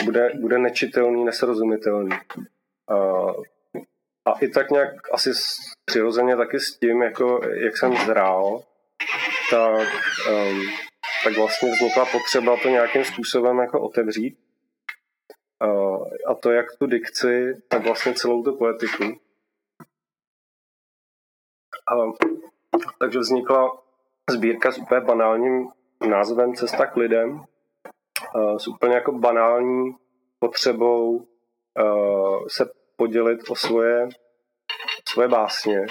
[0.00, 2.16] a bude, bude nečitelný, nesrozumitelný.
[2.88, 2.96] A,
[4.24, 5.30] a i tak nějak asi
[5.84, 8.62] přirozeně taky s tím, jako jak jsem zrál,
[9.50, 9.88] tak,
[10.30, 10.62] um,
[11.24, 14.38] tak vlastně vznikla potřeba to nějakým způsobem jako otevřít.
[16.26, 19.04] A to jak tu dikci, tak vlastně celou tu poetiku.
[21.88, 21.94] A,
[22.98, 23.82] takže vznikla
[24.30, 25.68] sbírka s úplně banálním
[26.08, 27.44] názvem Cesta k lidem,
[28.58, 29.96] s úplně jako banální
[30.38, 31.28] potřebou
[32.48, 34.08] se podělit o svoje,
[35.08, 35.86] svoje básně.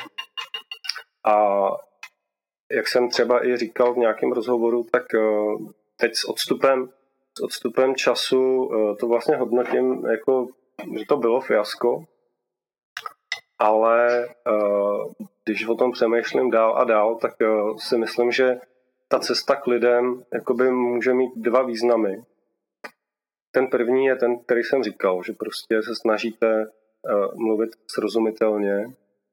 [1.26, 1.68] A
[2.72, 5.04] jak jsem třeba i říkal v nějakém rozhovoru, tak
[5.96, 6.90] teď s odstupem,
[7.38, 8.70] s odstupem času
[9.00, 10.48] to vlastně hodnotím jako,
[10.98, 12.06] že to bylo fiasko,
[13.60, 14.28] ale
[15.46, 18.60] když o tom přemýšlím dál a dál, tak uh, si myslím, že
[19.08, 22.24] ta cesta k lidem jakoby může mít dva významy.
[23.52, 26.66] Ten první je ten, který jsem říkal, že prostě se snažíte
[27.36, 28.86] mluvit srozumitelně,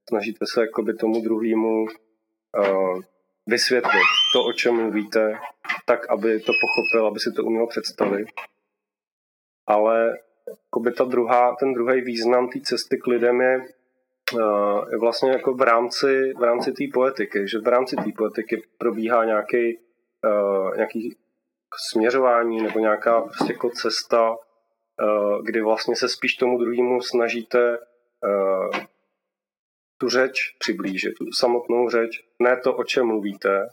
[0.08, 3.00] snažíte se jakoby tomu druhému uh,
[3.46, 5.38] vysvětlit to, o čem mluvíte,
[5.86, 8.28] tak, aby to pochopil, aby si to uměl představit.
[9.66, 13.60] Ale jakoby ta druhá, ten druhý význam té cesty k lidem je
[14.90, 19.24] je vlastně jako v rámci, v rámci té poetiky, že v rámci té poetiky probíhá
[19.24, 19.78] nějaký,
[20.24, 21.16] uh, nějaký
[21.90, 27.78] směřování nebo nějaká prostě jako cesta, uh, kdy vlastně se spíš tomu druhému snažíte
[29.98, 33.68] tu řeč přiblížit, tu samotnou řeč, ne to, o čem mluvíte,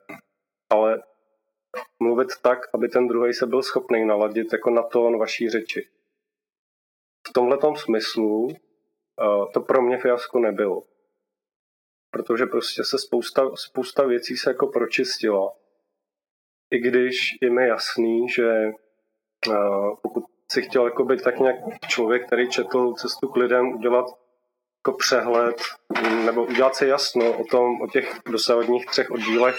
[2.07, 5.89] mluvit tak, aby ten druhý se byl schopný naladit jako na tón vaší řeči.
[7.27, 8.47] V tomhle smyslu
[9.53, 10.83] to pro mě fiasko nebylo.
[12.11, 15.53] Protože prostě se spousta, spousta věcí se jako pročistila.
[16.71, 18.71] i když je mi jasný, že
[19.47, 21.55] uh, pokud si chtěl jako být tak nějak
[21.87, 24.05] člověk, který četl cestu k lidem, udělat
[24.79, 25.55] jako přehled
[26.25, 29.55] nebo udělat si jasno o tom, o těch dosavadních třech oddílech,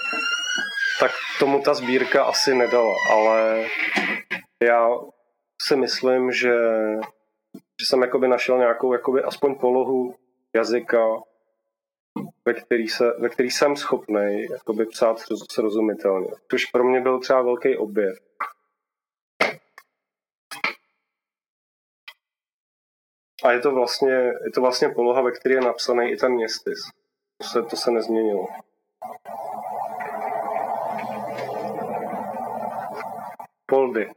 [1.01, 3.67] tak tomu ta sbírka asi nedala, ale
[4.63, 4.89] já
[5.63, 6.55] si myslím, že,
[7.55, 10.15] že jsem jakoby našel nějakou jakoby aspoň polohu
[10.55, 11.07] jazyka,
[12.45, 15.19] ve který, se, ve který jsem schopný jakoby psát
[15.53, 16.29] srozumitelně.
[16.51, 18.19] Což pro mě byl třeba velký objev.
[23.45, 26.79] A je to vlastně, je to vlastně poloha, ve které je napsaný i ten městys.
[27.39, 28.47] To se, to se nezměnilo.
[33.71, 34.11] Poldy.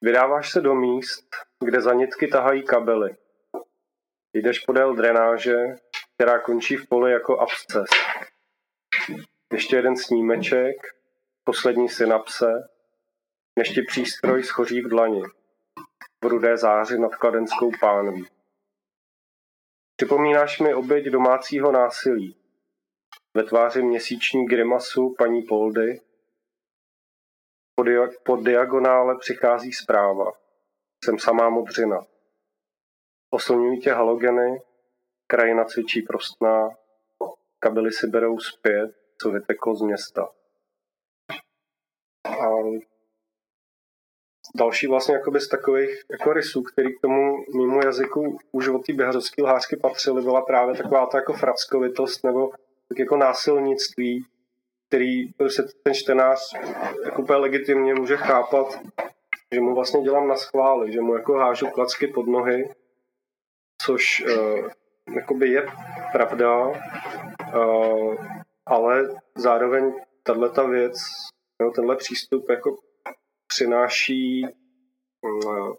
[0.00, 1.28] Vydáváš se do míst,
[1.64, 3.16] kde za nitky tahají kabely.
[4.34, 5.56] Jdeš podél drenáže,
[6.14, 7.90] která končí v poli jako absces.
[9.52, 10.76] Ještě jeden snímeček,
[11.44, 12.68] poslední synapse,
[13.58, 15.22] než ti přístroj schoří v dlani
[16.24, 18.26] v rudé záři nad kladenskou pánví.
[19.96, 22.36] Připomínáš mi oběť domácího násilí.
[23.34, 26.00] Ve tváři měsíční grimasu paní Poldy
[27.80, 30.32] po, dia- po diagonále přichází zpráva.
[31.04, 32.06] Jsem samá modřina.
[33.30, 34.62] Oslňují tě halogeny,
[35.26, 36.70] krajina cvičí prostná,
[37.58, 38.90] kabely si berou zpět,
[39.22, 40.28] co vyteklo z města.
[42.24, 42.48] A
[44.56, 49.42] další vlastně z takových jako rysů, který k tomu mimo jazyku už od té běhařovské
[49.42, 52.50] lhářky patřily, byla právě taková ta jako frackovitost nebo
[52.88, 54.26] tak jako násilnictví,
[54.90, 56.52] který prostě ten čtenář
[57.04, 58.80] jako úplně legitimně může chápat,
[59.54, 62.74] že mu vlastně dělám na schvály, že mu jako hážu klacky pod nohy,
[63.82, 64.68] což uh,
[65.16, 65.66] jakoby je
[66.12, 68.14] pravda, uh,
[68.66, 70.96] ale zároveň tato věc,
[71.62, 72.76] no, tenhle přístup jako
[73.46, 74.46] přináší
[75.22, 75.74] uh,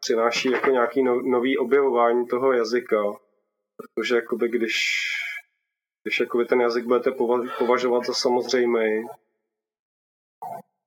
[0.00, 3.02] přináší jako nějaký no, nový objevování toho jazyka,
[3.76, 4.74] protože jakoby když
[6.10, 7.10] když jakoby ten jazyk budete
[7.58, 9.06] považovat za samozřejmý,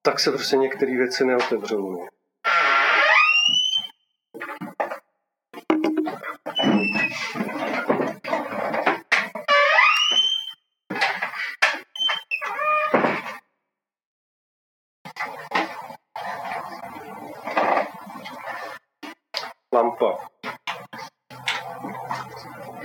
[0.02, 2.08] tak se prostě některé věci neotevřou.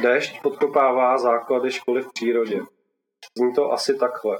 [0.08, 2.60] Déšť podkopává základy školy v přírodě.
[3.38, 4.38] Zní to asi takhle.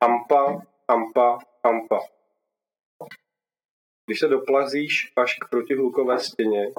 [0.00, 2.00] Ampa, ampa, ampa.
[4.06, 6.72] Když se doplazíš až k protihlukové stěně,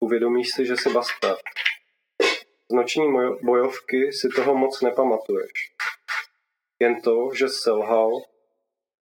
[0.00, 1.40] uvědomíš si, že jsi bastard.
[2.70, 3.12] Z noční
[3.42, 5.74] bojovky si toho moc nepamatuješ.
[6.80, 8.10] Jen to, že selhal,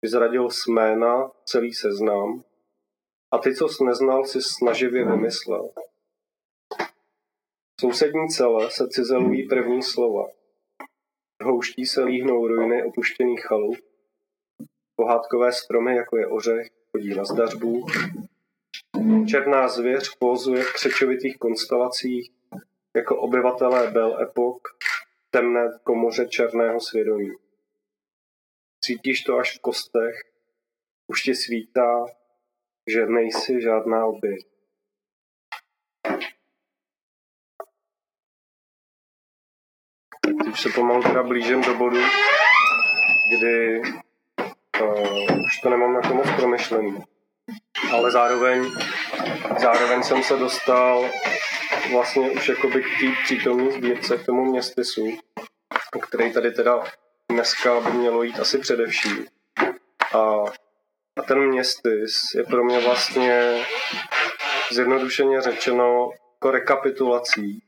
[0.02, 2.44] vyzradil sména celý seznam
[3.32, 5.70] a ty, co jsi neznal, si snaživě vymyslel.
[7.78, 10.28] V sousední celé se cizelují první slova.
[11.44, 13.78] Houští se líhnou ruiny opuštěných chalup.
[14.96, 17.86] Pohádkové stromy, jako je ořech, chodí na zdařbu.
[19.30, 22.32] Černá zvěř pózuje v křečovitých konstelacích
[22.96, 24.68] jako obyvatelé Bel Epok
[25.30, 27.32] temné komoře černého svědomí.
[28.84, 30.16] Cítíš to až v kostech,
[31.08, 32.06] už ti svítá,
[32.88, 34.48] že nejsi žádná oběť.
[40.34, 42.02] Už se pomalu teda blížím do bodu,
[43.38, 43.82] kdy
[44.82, 47.04] uh, už to nemám na to moc promyšlený.
[47.92, 48.72] Ale zároveň,
[49.62, 51.10] zároveň jsem se dostal
[51.92, 55.18] vlastně už jakoby k té přítomné sbírce, k tomu městysu,
[56.02, 56.84] který tady teda
[57.32, 59.26] dneska by mělo jít asi především.
[60.13, 60.44] A,
[61.18, 63.66] a ten městys je pro mě vlastně
[64.72, 67.63] zjednodušeně řečeno jako rekapitulací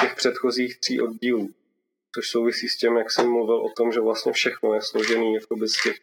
[0.00, 1.50] těch předchozích tří oddílů
[2.16, 5.82] což souvisí s tím, jak jsem mluvil o tom, že vlastně všechno je složený z
[5.82, 5.96] těch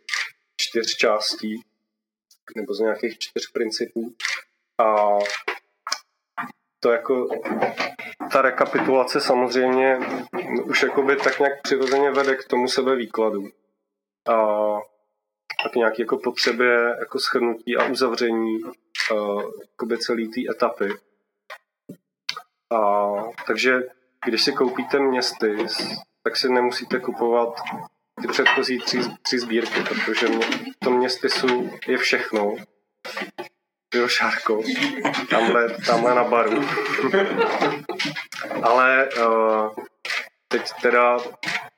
[0.57, 1.63] čtyř částí
[2.55, 4.13] nebo z nějakých čtyř principů.
[4.77, 5.17] A
[6.79, 7.27] to jako
[8.31, 9.99] ta rekapitulace samozřejmě
[10.63, 13.47] už jakoby tak nějak přirozeně vede k tomu sebevýkladu.
[14.27, 14.33] A,
[15.65, 18.59] a k nějaké jako potřebě jako schrnutí a uzavření
[19.11, 20.89] uh, celé té etapy.
[22.69, 23.11] A,
[23.47, 23.81] takže
[24.25, 25.55] když si koupíte městy,
[26.23, 27.61] tak si nemusíte kupovat
[28.21, 32.55] ty předchozí tři, tři sbírky, protože v tom městysu je všechno.
[33.95, 34.61] Jo, Šárko,
[35.29, 36.61] tamhle, tamhle na baru.
[38.63, 39.71] Ale uh,
[40.47, 41.17] teď teda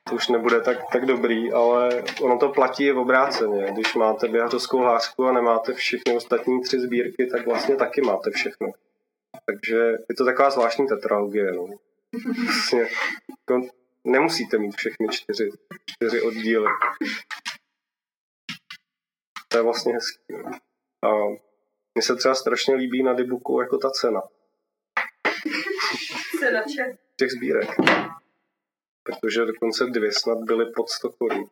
[0.08, 3.66] to už nebude tak, tak dobrý, ale ono to platí v obráceně.
[3.72, 8.68] Když máte běhařovskou hlášku a nemáte všechny ostatní tři sbírky, tak vlastně taky máte všechno.
[9.46, 9.76] Takže
[10.08, 11.52] je to taková zvláštní tetralogie.
[11.52, 11.66] No.
[12.44, 12.86] Vlastně,
[13.44, 13.54] to
[14.04, 15.50] nemusíte mít všechny čtyři,
[15.86, 16.66] čtyři oddíly.
[19.48, 20.32] To je vlastně hezký.
[20.32, 20.50] No.
[21.10, 21.26] A
[21.94, 24.22] mně se třeba strašně líbí na Dibuku jako ta cena.
[26.40, 26.96] Cena čeho?
[27.16, 27.68] Těch sbírek.
[29.02, 31.50] Protože dokonce dvě snad byly pod 100 korun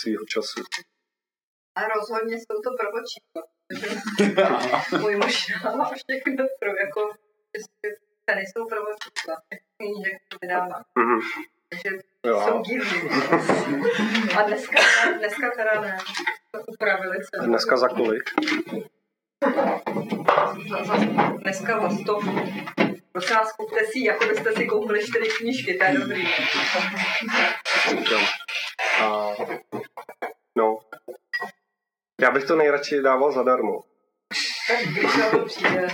[0.00, 0.62] svýho času.
[1.74, 3.20] A rozhodně jsou to protože
[5.00, 7.14] Můj muž dává všechno pro jako
[8.34, 9.36] tady jsou prvočísla.
[9.76, 10.82] Knížek vydává.
[10.98, 11.20] Mhm.
[11.68, 12.40] Takže Jo.
[12.48, 13.00] jsou divný.
[14.38, 14.80] A dneska,
[15.18, 15.98] dneska teda ne.
[16.50, 17.46] To upravili cenu.
[17.46, 18.22] Dneska za kolik?
[21.42, 22.40] Dneska za stovku.
[23.12, 26.28] Prosím vás, kupte si, jako byste si koupili čtyři knížky, to je dobrý.
[29.02, 29.30] A,
[30.56, 30.78] no.
[32.20, 33.80] Já bych to nejradši dával zadarmo,
[34.68, 35.88] Tak když na to přijde,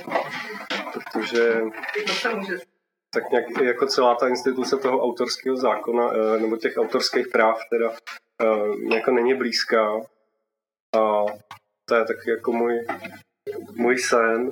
[0.96, 1.60] protože
[3.14, 7.92] tak nějak jako celá ta instituce toho autorského zákona, eh, nebo těch autorských práv teda
[8.42, 10.00] eh, jako není blízká.
[10.96, 11.24] A
[11.84, 12.86] to je taky jako můj,
[13.76, 14.50] můj sen,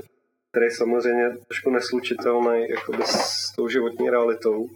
[0.51, 4.69] který je samozřejmě trošku neslučitelný jakoby s tou životní realitou,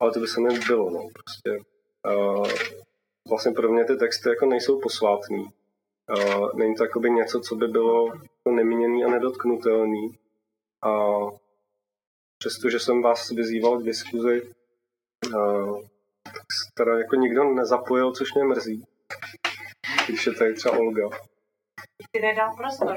[0.00, 1.64] ale to by se mi bylo, no, prostě.
[2.16, 2.48] Uh,
[3.28, 5.48] vlastně pro mě ty texty jako nejsou posvátný.
[6.10, 10.18] Uh, není to něco, co by bylo jako neměněný a nedotknutelný.
[10.82, 10.90] A
[12.38, 14.54] přestože jsem vás vyzýval k diskuzi,
[16.24, 18.84] tak se teda jako nikdo nezapojil, což mě mrzí.
[20.08, 21.08] Když je tady třeba Olga.
[22.12, 22.96] Ty nedal prostor.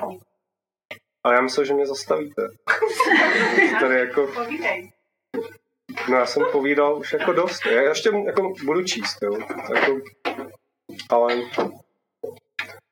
[1.24, 2.42] A já myslel, že mě zastavíte.
[3.80, 4.92] Tady jako, Povídej.
[6.10, 7.66] no já jsem povídal už jako dost.
[7.66, 9.38] Já ještě jako budu číst, jo.
[9.76, 10.02] Jako,
[11.10, 11.36] ale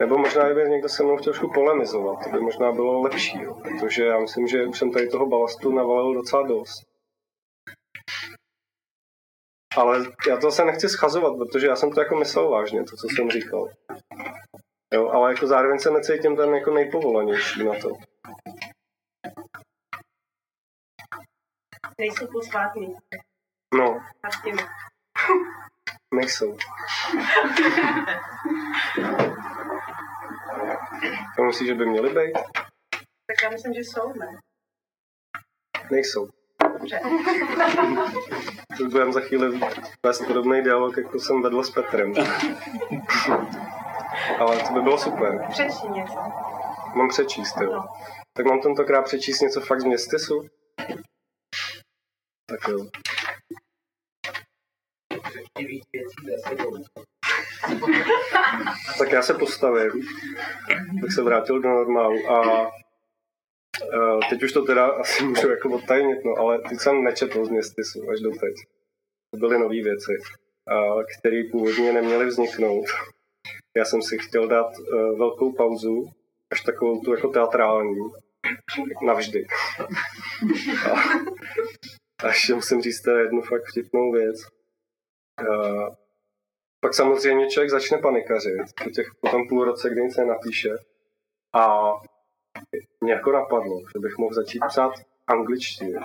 [0.04, 3.56] nebo možná, kdyby někdo se mnou chtěl trošku polemizovat, to by možná bylo lepší, jo.
[3.56, 6.84] protože já myslím, že už jsem tady toho balastu navalil docela dost.
[9.78, 13.08] Ale já to se nechci schazovat, protože já jsem to jako myslel vážně, to, co
[13.08, 13.70] jsem říkal.
[14.94, 17.90] Jo, ale jako zároveň se necítím ten jako nejpovolanější na to.
[21.98, 22.96] Nejsou posvátný.
[23.74, 24.02] No,
[26.14, 26.58] nejsou.
[31.38, 32.34] To myslíš, že by měly být?
[33.28, 34.40] Tak já myslím, že jsou, ne?
[35.92, 36.30] Nejsou.
[36.74, 37.02] Dobře.
[38.92, 39.60] Budeme za chvíli
[40.06, 42.14] vést podobný dialog, jako jsem vedl s Petrem.
[44.40, 45.48] Ale to by bylo super.
[45.50, 46.20] Přečti něco.
[46.96, 47.72] Mám přečíst, jo.
[47.72, 47.86] No.
[48.34, 50.48] Tak mám tentokrát přečíst něco fakt z městysu?
[52.50, 52.88] Tak jo.
[58.98, 59.92] Tak já se postavím,
[61.02, 62.70] tak se vrátil do normálu a uh,
[64.30, 68.10] teď už to teda asi můžu jako odtajnit, no, ale teď jsem nečetl z městysu
[68.10, 68.56] až do teď.
[69.32, 70.18] To byly nové věci,
[71.20, 72.86] které původně neměly vzniknout.
[73.78, 76.12] Já jsem si chtěl dát uh, velkou pauzu,
[76.52, 77.98] až takovou tu jako teatrální,
[79.06, 79.46] navždy.
[80.92, 80.96] A,
[82.24, 84.63] a ještě musím říct jednu fakt vtipnou věc.
[85.42, 85.96] Uh,
[86.80, 90.70] pak samozřejmě člověk začne panikařit po, těch, po tom půl roce, kdy nic nenapíše.
[91.54, 91.92] A
[93.02, 94.94] mě jako napadlo, že bych mohl začít psát
[95.28, 96.00] angličtině.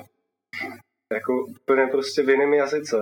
[1.13, 2.97] Jako úplně prostě v jiném jazyce,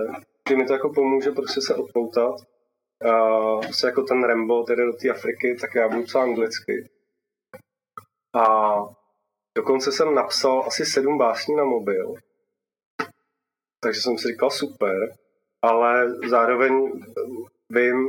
[0.49, 2.35] že mi to jako pomůže prostě se odpoutat.
[3.11, 6.89] A se jako ten Rambo tedy do té Afriky, tak já budu psát anglicky.
[8.33, 8.75] A
[9.57, 12.15] dokonce jsem napsal asi sedm básní na mobil.
[13.79, 15.17] Takže jsem si říkal super,
[15.67, 16.91] ale zároveň
[17.69, 18.07] vím,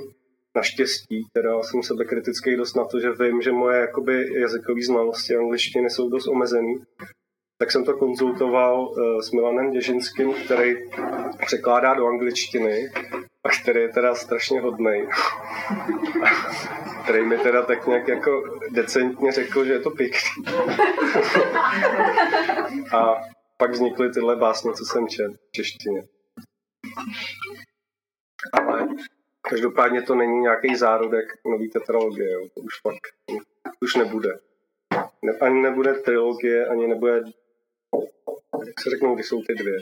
[0.57, 5.37] naštěstí, teda jsem sebe kritický dost na to, že vím, že moje jakoby jazykové znalosti
[5.37, 6.75] angličtiny jsou dost omezený,
[7.59, 10.75] tak jsem to konzultoval uh, s Milanem Děžinským, který
[11.47, 12.90] překládá do angličtiny
[13.44, 15.09] a který je teda strašně hodnej.
[17.02, 20.44] který mi teda tak nějak jako decentně řekl, že je to pěkný.
[22.92, 23.15] a
[23.56, 26.02] pak vznikly tyhle básně, co jsem četl v češtině.
[28.53, 28.88] Ale
[29.40, 32.49] každopádně to není nějaký zárodek nový tetralogie, jo.
[32.55, 33.09] to už fakt
[33.81, 34.40] už nebude.
[35.23, 37.23] Ne, ani nebude trilogie, ani nebude,
[38.67, 39.81] jak se řeknou, kdy jsou ty dvě.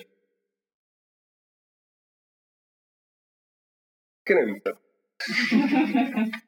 [4.24, 4.72] Taky nevíte.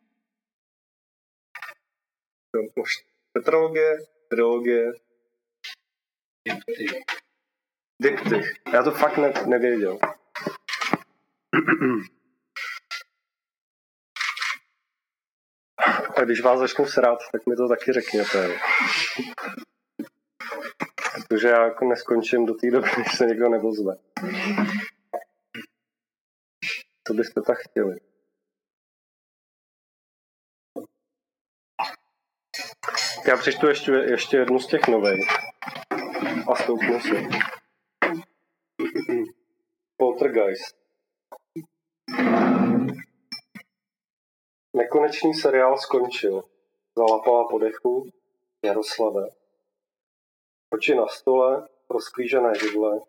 [2.57, 2.91] Jo, už
[3.33, 3.99] tetralogie,
[4.29, 4.93] trilogie,
[8.03, 8.53] diptych.
[8.73, 9.99] Já to fakt ne, nevěděl.
[16.17, 18.59] A když vás začnu srát, tak mi to taky řekněte.
[21.29, 23.97] Protože já jako neskončím do té doby, než se někdo nepozve.
[27.03, 28.01] To byste tak chtěli.
[33.29, 35.29] Já přečtu ještě, ještě jednu z těch nových.
[36.53, 37.29] A stoupnu si.
[39.97, 40.78] Poltergeist.
[44.79, 46.43] Nekonečný seriál skončil.
[46.99, 48.11] Zalapala po dechu
[48.63, 49.29] Jaroslave.
[50.71, 53.01] Oči na stole, rozklížené židle,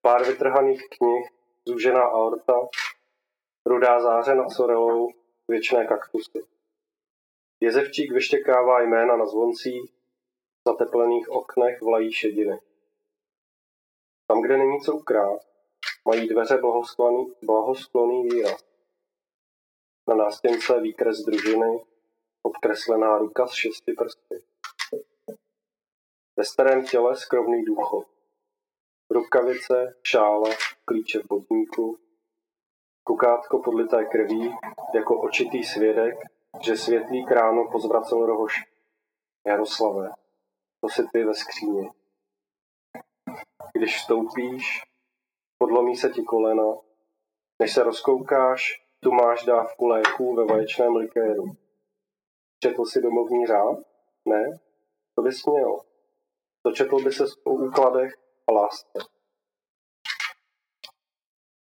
[0.00, 1.28] pár vytrhaných knih,
[1.68, 2.68] zúžená aorta,
[3.66, 5.10] rudá záře nad sorelou,
[5.48, 6.40] věčné kaktusy.
[7.60, 12.60] Jezevčík vyštěkává jména na zvoncích, v zateplených oknech vlají šediny.
[14.26, 15.40] Tam, kde není co ukrát,
[16.08, 18.73] mají dveře blahoskloný, blahoskloný výraz.
[20.08, 21.84] Na nástěnce výkres družiny,
[22.42, 24.44] obkreslená ruka s šesti prsty.
[26.36, 28.06] Ve starém těle skromný důchod.
[29.10, 30.50] Rukavice, šála,
[30.84, 31.98] klíče v botníku,
[33.04, 34.54] kukátko podlité krví,
[34.94, 36.14] jako očitý svědek,
[36.64, 38.64] že světlý kráno pozvracel rohoš.
[39.46, 40.10] Jaroslave,
[40.80, 41.90] to si ty ve skříni.
[43.74, 44.82] Když vstoupíš,
[45.58, 46.76] podlomí se ti kolena,
[47.58, 51.44] než se rozkoukáš, tu máš dávku léků ve vaječném likéru.
[52.62, 53.78] Četl si domovní řád?
[54.24, 54.58] Ne?
[55.14, 55.80] To bys měl.
[56.66, 58.14] Dočetl by se o úkladech
[58.48, 58.98] a lásce.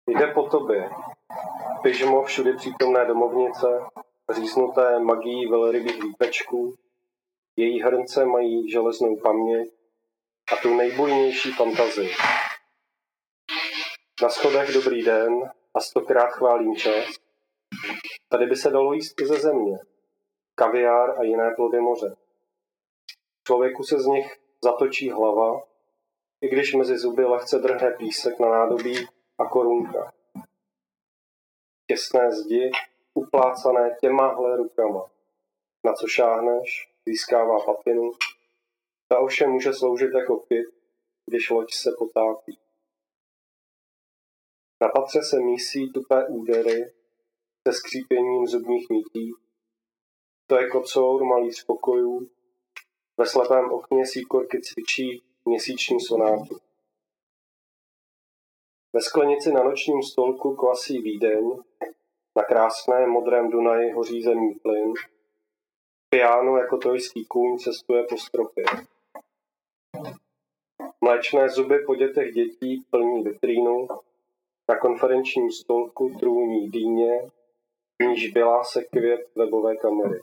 [0.07, 0.89] Jde po tobě.
[1.83, 3.67] Pyžmo všudy přítomné domovnice,
[4.29, 6.75] říznuté magií velrybých výpečků,
[7.55, 9.73] její hrnce mají železnou paměť
[10.53, 12.11] a tu nejbujnější fantazii.
[14.21, 17.26] Na schodech dobrý den a stokrát chválím čas.
[18.29, 19.77] Tady by se dalo jíst i ze země.
[20.55, 22.15] Kaviár a jiné plody moře.
[23.47, 25.61] Člověku se z nich zatočí hlava,
[26.41, 29.07] i když mezi zuby lehce drhne písek na nádobí
[29.39, 30.13] a korunka.
[31.87, 32.71] Těsné zdi,
[33.13, 35.11] uplácané těmahle rukama.
[35.85, 38.11] Na co šáhneš, získává papinu.
[39.07, 40.67] Ta ovšem může sloužit jako pit,
[41.25, 42.59] když loď se potápí.
[44.81, 46.93] Na patře se mísí tupé údery
[47.67, 49.31] se skřípěním zubních nití.
[50.47, 52.29] To je kocour malých pokojů.
[53.17, 56.57] Ve slepém okně síkorky cvičí měsíční sonátu.
[58.93, 61.51] Ve sklenici na nočním stolku kvasí Vídeň,
[62.35, 64.93] na krásném modrém Dunaji hoří zemní plyn,
[66.09, 68.65] piano jako tojský kůň cestuje po stropě.
[71.01, 73.87] Mléčné zuby po dětech dětí plní vitrínu,
[74.69, 77.31] na konferenčním stolku trůní dýně,
[78.01, 80.21] níž byla se květ webové kamery.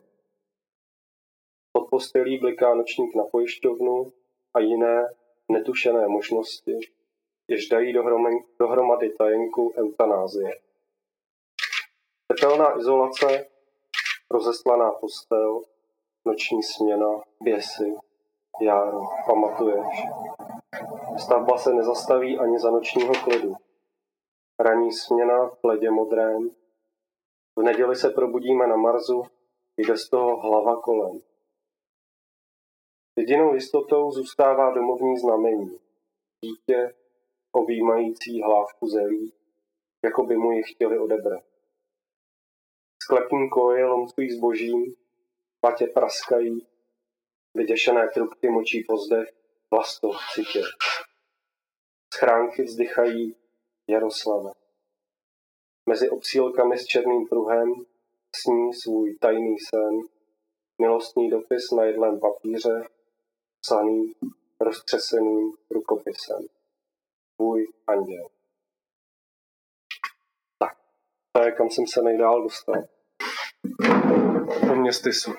[1.73, 4.13] Pod postelí bliká nočník na pojišťovnu
[4.55, 5.15] a jiné
[5.49, 6.79] netušené možnosti,
[7.49, 7.93] jež dají
[8.59, 10.51] dohromady, tajenku eutanázie.
[12.27, 13.47] Tepelná izolace,
[14.31, 15.63] rozeslaná postel,
[16.25, 17.09] noční směna,
[17.43, 17.95] běsy,
[18.61, 20.03] járo, pamatuješ.
[21.19, 23.55] Stavba se nezastaví ani za nočního klidu.
[24.61, 26.51] Ranní směna v ledě modrém.
[27.57, 29.23] V neděli se probudíme na Marsu,
[29.77, 31.23] jde z toho hlava kolem.
[33.17, 35.79] Jedinou jistotou zůstává domovní znamení.
[36.45, 36.95] Dítě,
[37.53, 39.33] objímající hlávku zelí,
[40.05, 41.45] jako by mu ji chtěli odebrat.
[43.03, 44.97] Sklepní koje lomcují zbožím,
[45.61, 46.67] patě praskají,
[47.55, 49.29] vyděšené trubky močí pozdech,
[49.71, 50.61] vlasto citě.
[52.15, 53.37] Schránky vzdychají
[53.89, 54.64] Jaroslava.
[55.89, 57.75] Mezi obsílkami s černým pruhem
[58.37, 60.01] sní svůj tajný sen,
[60.81, 62.89] milostný dopis na jedlém papíře,
[63.61, 64.15] psaný
[64.61, 66.47] roztřeseným rukopisem.
[67.37, 68.29] Tvůj anděl.
[70.59, 70.79] Tak,
[71.33, 72.75] to je, kam jsem se nejdál dostal.
[74.69, 75.33] Po mě stysu.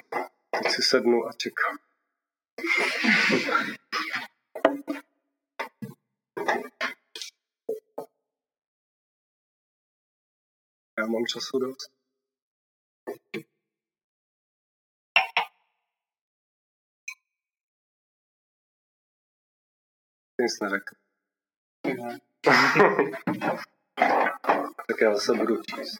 [0.52, 1.78] Teď si sednu a čekám.
[11.00, 11.92] Já mám času dost.
[20.42, 20.96] Nic neřekl.
[24.88, 26.00] tak já zase budu číst.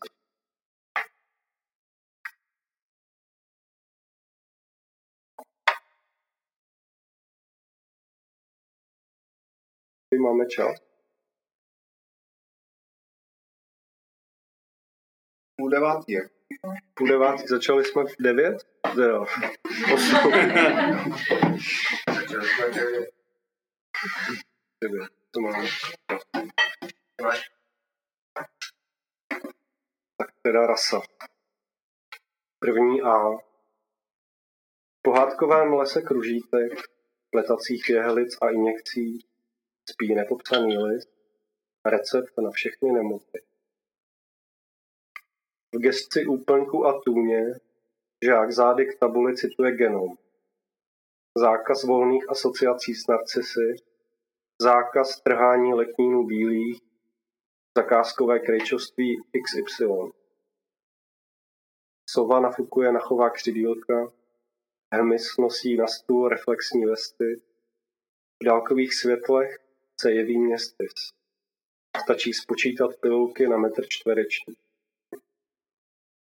[10.20, 10.95] Máme čas.
[15.58, 16.14] Půl devátý.
[16.14, 16.32] jak?
[16.94, 18.58] Půl devátý, začali jsme v devět?
[18.96, 20.32] Teda, osm.
[22.16, 23.10] Začali jsme devět.
[24.84, 25.68] devět, to máme.
[30.18, 31.02] Tak teda rasa.
[32.60, 33.32] První A.
[34.98, 36.72] V pohádkovém lese kružítek,
[37.36, 39.26] letacích jehlic a injekcí
[39.90, 41.10] spí nepopsaný list,
[41.86, 43.55] recept na všechny nemoci.
[45.76, 47.60] V gesci úplňku a tůně
[48.24, 50.18] žák zády k tabuli cituje genom.
[51.38, 53.76] Zákaz volných asociací s narcisy,
[54.62, 56.82] zákaz trhání letnínů bílých,
[57.78, 59.86] zakázkové krejčoství XY.
[62.10, 64.12] Sova nafukuje na chová křidílka,
[64.94, 67.42] Hemis nosí na stůl reflexní vesty,
[68.44, 69.58] v dálkových světlech
[70.02, 70.94] se jeví městys.
[72.04, 74.56] Stačí spočítat pilulky na metr čtvereční.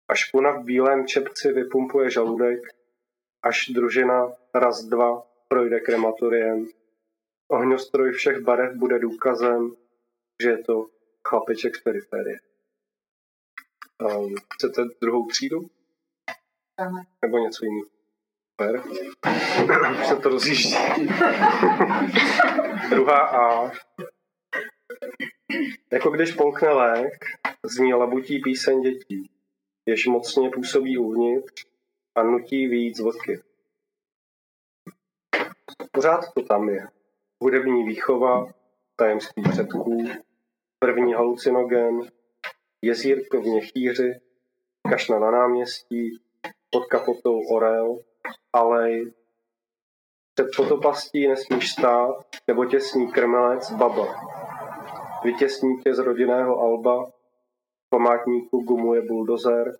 [0.10, 2.60] Až puna v bílém čepci vypumpuje žaludek,
[3.44, 6.68] až družina raz dva projde krematoriem,
[7.48, 9.76] ohňostroj všech barev bude důkazem,
[10.42, 10.86] že je to
[11.28, 12.40] chlapeček z periferie.
[14.02, 15.70] Um, chcete druhou třídu?
[16.78, 17.04] Ano.
[17.22, 18.00] Nebo něco jiného?
[18.60, 18.84] Super.
[20.00, 20.76] Už se to rozjíždí.
[22.90, 23.72] Druhá A.
[25.92, 27.26] Jako když polkne lék,
[27.64, 29.30] zní labutí píseň dětí,
[29.90, 31.66] jež mocně působí uvnitř
[32.16, 33.42] a nutí víc vodky.
[35.92, 36.88] Pořád to tam je.
[37.44, 38.48] Hudební výchova,
[38.96, 40.08] tajemství předků,
[40.80, 42.02] první halucinogen,
[42.82, 44.20] jezírko v Měchýři,
[44.90, 46.22] kašna na náměstí,
[46.70, 48.00] pod kapotou orel,
[48.54, 49.14] alej,
[50.34, 54.06] před fotopastí nesmíš stát, nebo těsní krmelec baba.
[55.24, 57.12] Vytěsní tě z rodinného alba,
[57.90, 59.80] památníku gumuje buldozer,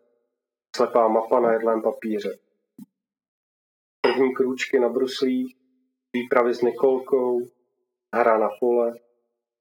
[0.76, 2.40] slepá mapa na jedlém papíře.
[4.02, 5.56] První krůčky na bruslích,
[6.14, 7.42] výpravy s Nikolkou,
[8.16, 8.94] hra na pole,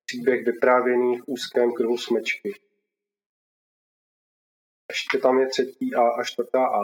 [0.05, 2.53] příběh vyprávěný v úzkém kruhu smečky.
[4.91, 6.83] Ještě tam je třetí A a čtvrtá A.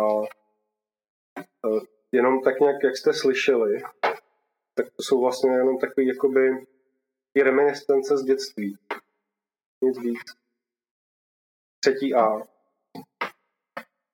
[0.00, 0.22] A
[1.38, 1.80] e,
[2.12, 3.82] jenom tak nějak, jak jste slyšeli,
[4.74, 6.66] tak to jsou vlastně jenom takové jakoby
[7.32, 8.78] ty reminiscence z dětství.
[9.82, 10.20] Nic víc.
[11.80, 12.38] Třetí A.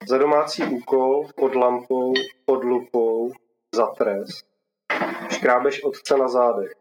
[0.08, 2.12] Za domácí úkol, pod lampou,
[2.44, 3.32] pod lupou,
[3.74, 4.46] za trest.
[5.30, 6.72] Škrábeš otce na zádech.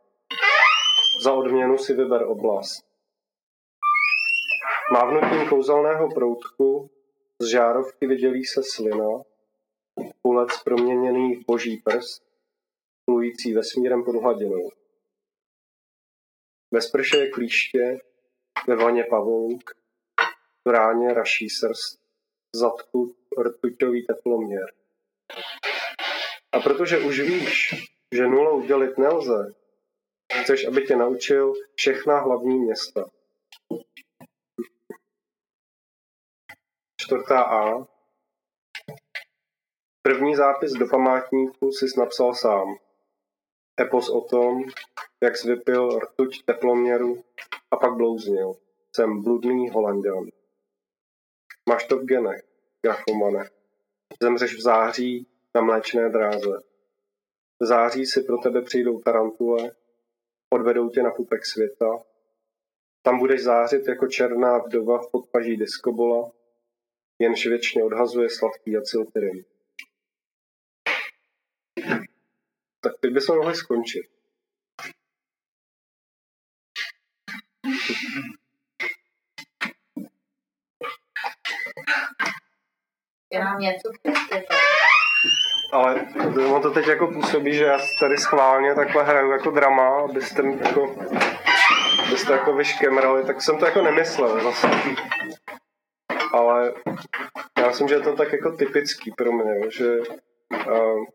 [1.24, 2.86] Za odměnu si vyber oblast.
[4.94, 6.90] Mávnutím kouzelného proutku
[7.42, 9.24] z žárovky vydělí se slina,
[10.22, 12.24] pulec proměněný v boží prst,
[13.06, 14.72] plující vesmírem pod hladinou.
[16.72, 18.00] Ve sprše je klíště,
[18.68, 19.72] ve vaně pavouk,
[20.66, 22.02] v ráně raší srst,
[22.56, 24.74] v zadku rtuťový teploměr.
[26.52, 27.70] A protože už víš,
[28.16, 29.54] že nulou dělit nelze,
[30.42, 33.10] chceš, aby tě naučil všechna hlavní města.
[37.02, 37.88] Čtvrtá A.
[40.02, 42.76] První zápis do památníku si napsal sám.
[43.82, 44.64] Epos o tom,
[45.24, 47.24] jak vypil rtuť teploměru
[47.72, 48.54] a pak blouznil.
[48.96, 50.32] Jsem bludný holanděn.
[51.70, 52.44] Máš to v genech,
[52.82, 53.50] grafomane.
[54.22, 56.64] Zemřeš v září na mléčné dráze.
[57.60, 59.76] V září si pro tebe přijdou tarantule,
[60.50, 62.04] odvedou tě na pupek světa.
[63.02, 66.32] Tam budeš zářit jako černá vdova v podpaží diskobola,
[67.20, 69.46] jenž věčně odhazuje sladký acyltyrin.
[72.80, 74.14] Tak teď bychom mohli skončit.
[83.60, 83.90] Něco.
[85.72, 86.06] Ale
[86.46, 90.58] ono to teď jako působí, že já tady schválně takhle hraju jako drama, abyste mi
[90.66, 90.96] jako,
[92.08, 94.70] abyste jako vyškemrali, tak jsem to jako nemyslel zase.
[96.34, 96.74] Ale
[97.60, 99.98] já myslím, že je to tak jako typický pro mě, že
[100.68, 101.06] uh,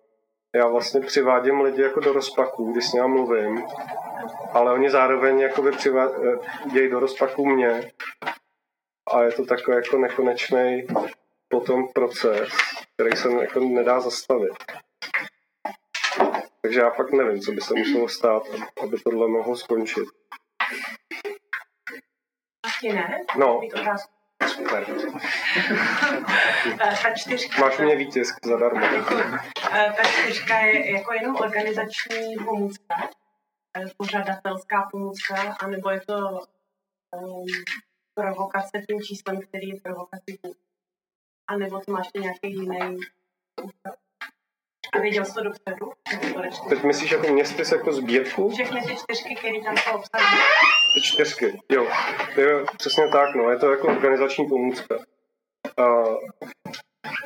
[0.54, 3.64] já vlastně přivádím lidi jako do rozpaků, když s nimi mluvím,
[4.52, 7.92] ale oni zároveň jakoby přivádějí do rozpaků mě
[9.12, 10.86] a je to takový jako nekonečný
[11.48, 12.48] potom proces,
[12.94, 14.52] který se jako nedá zastavit.
[16.62, 18.42] Takže já fakt nevím, co by se muselo stát,
[18.82, 20.04] aby tohle mohlo skončit.
[22.60, 23.18] Taky ne?
[23.38, 23.60] No.
[24.46, 24.86] Super.
[26.80, 28.86] Eh, Ta čtyřka, Máš mě výtisk zadarmo.
[28.86, 33.10] eh, ta čtyřka je jako jenom organizační pomůcka,
[33.76, 36.16] eh, pořadatelská pomůcka, anebo je to
[37.16, 37.46] um,
[38.14, 40.54] provokace tím číslem, který je provokativní.
[41.48, 42.96] A nebo to máš nějaký jiný.
[44.92, 45.92] A věděl jsi to dopředu?
[46.68, 48.50] Teď myslíš jako městys jako sbírku?
[48.50, 50.42] Všechny ty čtyřky, které tam jsou obsaženy.
[50.94, 51.86] Ty čtyřky, jo.
[52.36, 52.64] jo.
[52.76, 53.50] Přesně tak, no.
[53.50, 54.98] Je to jako organizační pomůcka.
[55.78, 56.16] Uh,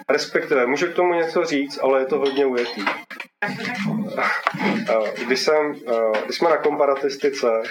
[0.09, 2.83] respektive, můžu k tomu něco říct, ale je to hodně ujetý.
[3.87, 7.63] Uh, když, jsem, uh, když jsme na komparatistice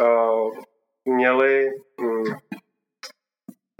[0.00, 0.54] uh,
[1.04, 2.24] měli um,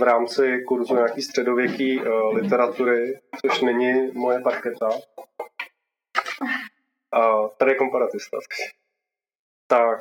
[0.01, 4.89] v rámci kurzu nějaký středověký uh, literatury, což není moje parketa,
[7.17, 8.39] uh, tady je komparatista.
[9.67, 10.01] Tak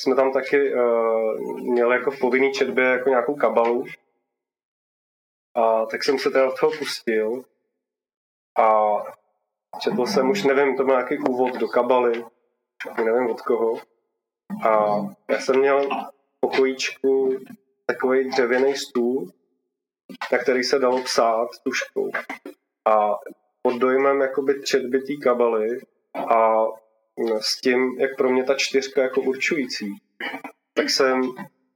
[0.00, 3.84] jsme tam taky uh, měli jako v povinný četbě jako nějakou kabalu.
[5.54, 7.44] A tak jsem se teda toho pustil
[8.58, 8.96] a
[9.80, 12.24] četl jsem, už nevím, to byl nějaký úvod do kabaly,
[13.04, 13.80] nevím od koho.
[14.68, 14.96] A
[15.30, 15.88] já jsem měl
[16.40, 17.38] pokojíčku
[17.86, 19.05] takový dřevěný stůl,
[20.32, 22.10] na který se dalo psát tuškou.
[22.84, 23.14] A
[23.62, 25.80] pod dojmem jakoby četby té kabaly
[26.14, 26.64] a
[27.40, 29.96] s tím, jak pro mě ta čtyřka jako určující,
[30.74, 31.22] tak jsem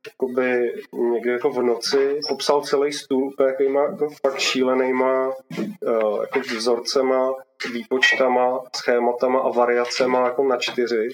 [0.06, 7.34] jakoby někdy jako v noci popsal celý stůl takovýma jako fakt šílenýma uh, jako vzorcema,
[7.72, 11.08] výpočtama, schématama a variacema jako na čtyři,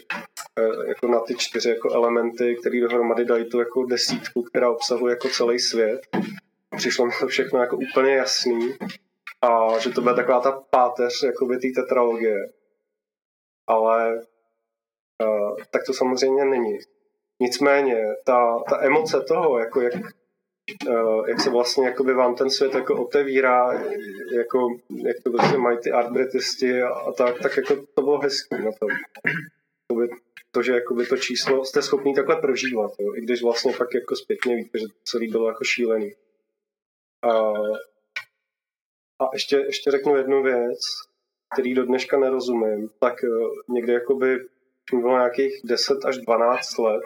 [0.61, 5.13] uh, jako na ty čtyři jako elementy, které dohromady dají tu jako desítku, která obsahuje
[5.13, 6.01] jako celý svět.
[6.77, 8.75] Přišlo mi to všechno jako úplně jasný
[9.43, 12.37] a že to bude taková ta páteř jakoby té tetralogie.
[13.67, 14.21] Ale
[15.23, 16.79] uh, tak to samozřejmě není.
[17.41, 19.95] Nicméně ta, ta emoce toho, jako jak,
[20.89, 23.73] uh, jak se vlastně jakoby vám ten svět jako otevírá,
[24.37, 24.69] jako,
[25.05, 28.71] jak to vlastně mají ty artbretisti a, a tak, tak jako to bylo hezký na
[28.81, 28.89] tom.
[29.91, 30.09] Jakoby
[30.51, 33.15] to, že jakoby to číslo jste schopný takhle prožívat, jo?
[33.15, 36.13] i když vlastně pak jako zpětně víte, že to celý bylo jako šílený.
[37.23, 37.31] A,
[39.19, 40.79] a ještě, ještě řeknu jednu věc,
[41.53, 44.39] který do dneška nerozumím, tak uh, někdy jakoby
[44.93, 47.03] bylo nějakých 10 až 12 let,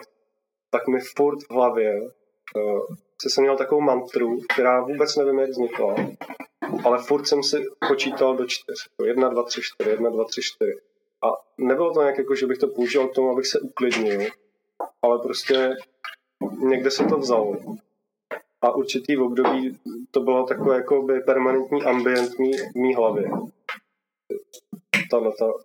[0.69, 2.01] tak mi furt v hlavě
[2.55, 2.95] uh,
[3.29, 5.95] jsem měl takovou mantru, která vůbec nevím, jak vznikla,
[6.85, 8.89] ale furt jsem si počítal do čtyř.
[8.91, 10.71] Jako jedna, dva, tři, čtyři, jedna, dva, tři, čtyři.
[11.23, 14.21] A nebylo to nějak jako, že bych to použil k tomu, abych se uklidnil,
[15.01, 15.75] ale prostě
[16.57, 17.57] někde se to vzalo.
[18.61, 19.79] A určitý v období
[20.11, 22.39] to bylo takové jako by permanentní ambient v
[22.75, 23.29] mý hlavě.
[25.11, 25.57] Tato,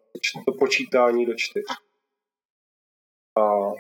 [0.47, 1.65] to počítání do čtyř.
[3.39, 3.73] A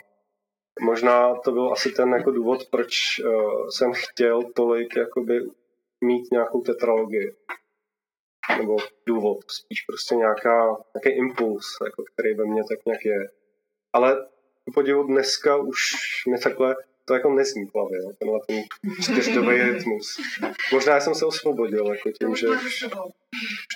[0.80, 5.40] možná to byl asi ten jako důvod, proč uh, jsem chtěl tolik jakoby
[6.04, 7.36] mít nějakou tetralogii.
[8.58, 13.30] Nebo důvod, spíš prostě nějaká, nějaký impuls, jako který ve mně tak nějak je.
[13.92, 14.28] Ale
[14.74, 15.80] podivu dneska už
[16.28, 16.76] mi takhle
[17.08, 18.62] to jako nezní v hlavě, no, tenhle ten
[19.02, 20.16] čtyřdobý rytmus.
[20.72, 22.84] Možná jsem se osvobodil, jako tím, že už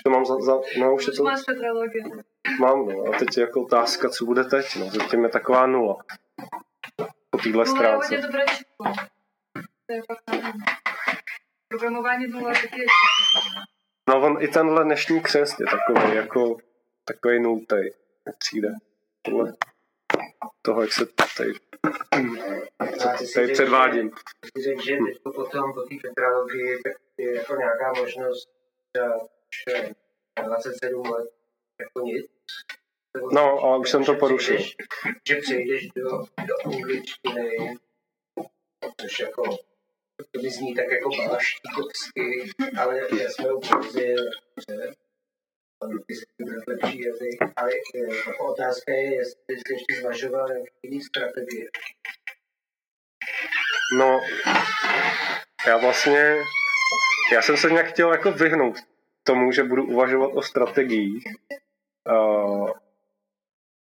[0.05, 1.41] to mám za, za no už je to, Máš
[2.61, 5.97] mám, no, a teď je jako otázka, co bude teď, no, zatím je taková nula.
[7.31, 8.09] Po téhle je stránce.
[8.09, 9.07] hodně dobré číslo.
[9.87, 10.55] To je fakt.
[11.68, 12.87] Programování nula taky je
[14.09, 16.57] No on i tenhle dnešní křest je takový jako
[17.05, 17.93] takový nultej,
[18.26, 18.68] jak přijde.
[19.22, 19.55] Podle
[20.62, 21.53] toho, jak se tady,
[23.35, 24.11] tady předvádím.
[24.64, 26.78] Řekl, že teď potom po té tetralogii
[27.18, 28.49] je jako nějaká možnost
[28.93, 31.31] třeba už eh, 27 let
[31.81, 32.26] jako nic.
[33.33, 34.57] No, ale už jsem to že porušil.
[34.57, 34.76] přejdeš-
[35.28, 36.11] Že přejdeš do,
[36.47, 37.76] do angličtiny,
[39.01, 39.43] což jako
[40.33, 43.45] to mi zní tak jako balaštíkovsky, ale já jsme
[43.89, 44.14] že
[44.68, 44.97] vybrat
[46.68, 47.70] lepší jazyk, ale
[48.41, 50.49] otázka je, jestli jsi ještě zvažoval
[51.07, 51.70] strategie.
[53.99, 54.20] No,
[55.66, 56.37] já vlastně,
[57.33, 58.76] já jsem se nějak chtěl jako vyhnout
[59.22, 61.24] tomu, že budu uvažovat o strategiích.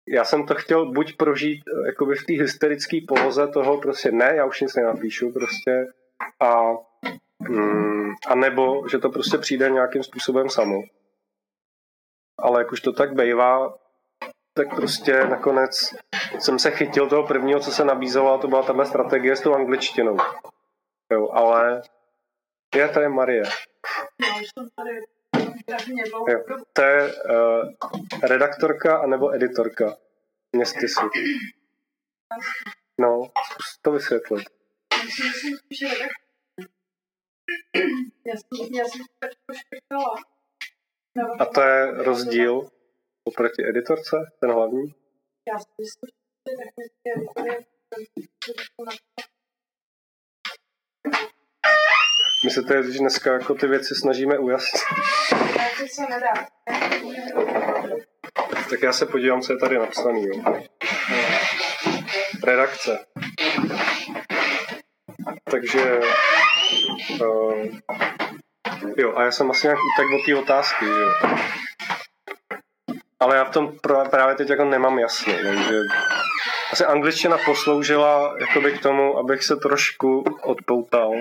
[0.08, 4.32] Já jsem to chtěl buď prožít eh, jakoby v té hysterické poloze toho prostě ne,
[4.36, 5.86] já už nic nenapíšu prostě
[6.40, 6.72] a,
[7.38, 10.82] mm, a nebo, že to prostě přijde nějakým způsobem samo.
[12.38, 13.74] Ale jak už to tak bývá,
[14.54, 15.94] tak prostě nakonec
[16.38, 19.54] jsem se chytil toho prvního, co se nabízelo, a to byla tahle strategie s tou
[19.54, 20.16] angličtinou.
[21.12, 21.82] Jo, ale
[22.74, 23.42] je to Marie.
[25.66, 26.26] Tady dlouho.
[26.28, 26.44] Jo.
[26.72, 29.96] To je uh, redaktorka anebo editorka
[30.52, 31.00] městysu.
[33.00, 34.44] No, zkus to vysvětlit.
[38.26, 40.14] Já jsem, já jsem tak škrtala.
[41.38, 42.70] A to je rozdíl
[43.24, 44.94] oproti editorce, ten hlavní?
[45.52, 46.08] Já si myslím,
[46.48, 47.68] že technicky editor je
[52.44, 54.82] My se tady dneska jako ty věci snažíme ujasnit.
[58.70, 60.26] Tak já se podívám, co je tady napsaný.
[60.26, 60.62] Jo.
[62.44, 63.06] Redakce.
[65.50, 66.00] Takže...
[67.20, 67.66] Uh,
[68.96, 71.12] jo, a já jsem asi nějak utek od té otázky, jo.
[73.20, 73.78] Ale já v tom
[74.10, 75.80] právě teď jako nemám jasně, takže
[76.72, 81.12] asi angličtina posloužila jakoby k tomu, abych se trošku odpoutal,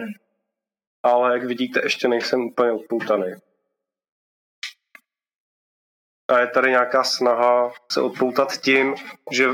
[1.04, 3.34] ale jak vidíte, ještě nejsem úplně odpoutaný.
[6.32, 8.96] A je tady nějaká snaha se odpoutat tím,
[9.32, 9.50] že,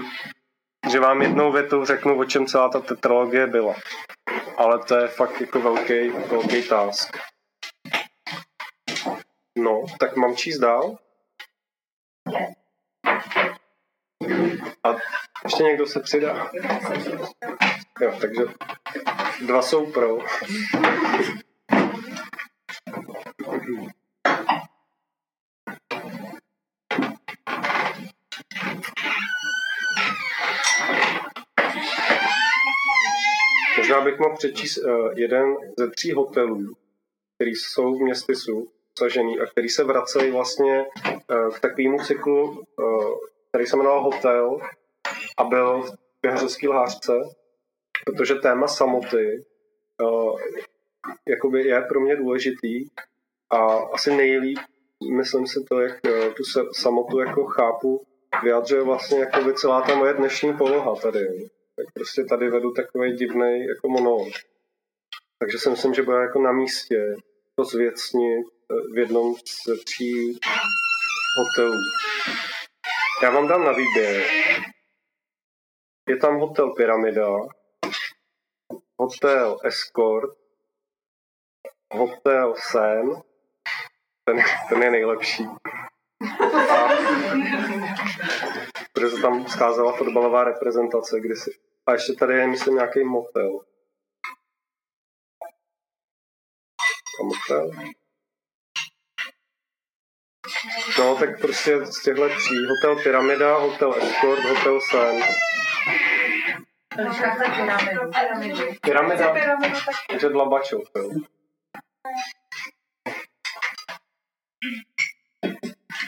[0.92, 3.76] že vám jednou větou řeknu, o čem celá ta tetralogie byla.
[4.58, 7.18] Ale to je fakt jako velký, velký task.
[9.58, 10.98] No, tak mám číst dál?
[14.84, 14.96] A
[15.44, 16.52] ještě někdo se přidá?
[18.02, 18.42] Jo, takže
[19.46, 20.18] dva jsou pro.
[33.78, 36.74] Možná bych mohl přečíst uh, jeden ze tří hotelů,
[37.38, 40.86] který jsou v městysu sažený a který se vracejí vlastně
[41.32, 43.18] uh, k takovému cyklu, uh,
[43.50, 44.58] který se jmenoval Hotel
[45.38, 45.92] a byl v
[46.22, 47.14] běhařovský lhářce,
[48.06, 49.46] protože téma samoty
[50.02, 50.40] uh,
[51.30, 52.90] jakoby je pro mě důležitý
[53.50, 54.60] a asi nejlíp,
[55.12, 56.02] myslím si to, jak
[56.38, 58.02] tu samotu jako chápu,
[58.44, 61.50] vyjadřuje vlastně jako celá ta moje dnešní poloha tady.
[61.76, 64.34] Tak prostě tady vedu takový divný jako monolog.
[65.40, 67.16] Takže si myslím, že bude jako na místě
[67.56, 68.53] to zvěcnit eh,
[68.94, 69.36] v jednom
[69.66, 70.40] ze tří
[71.38, 71.80] hotelů.
[73.24, 74.24] Já vám dám na výběr.
[76.10, 77.28] Je tam hotel Pyramida,
[79.00, 80.38] hotel Escort,
[81.94, 83.22] hotel Sen,
[84.24, 84.38] ten,
[84.70, 85.46] ten je nejlepší.
[86.72, 86.88] A,
[88.94, 91.60] protože tam scházela fotbalová reprezentace kdysi.
[91.86, 93.60] A ještě tady je, myslím, nějaký motel.
[97.20, 97.72] A motel?
[101.00, 102.56] No, tak prostě z těchto tří.
[102.70, 105.22] Hotel Pyramida, Hotel Escort, Hotel Sen.
[108.82, 109.36] Pyramida,
[110.10, 111.10] takže Dlabačov, jo.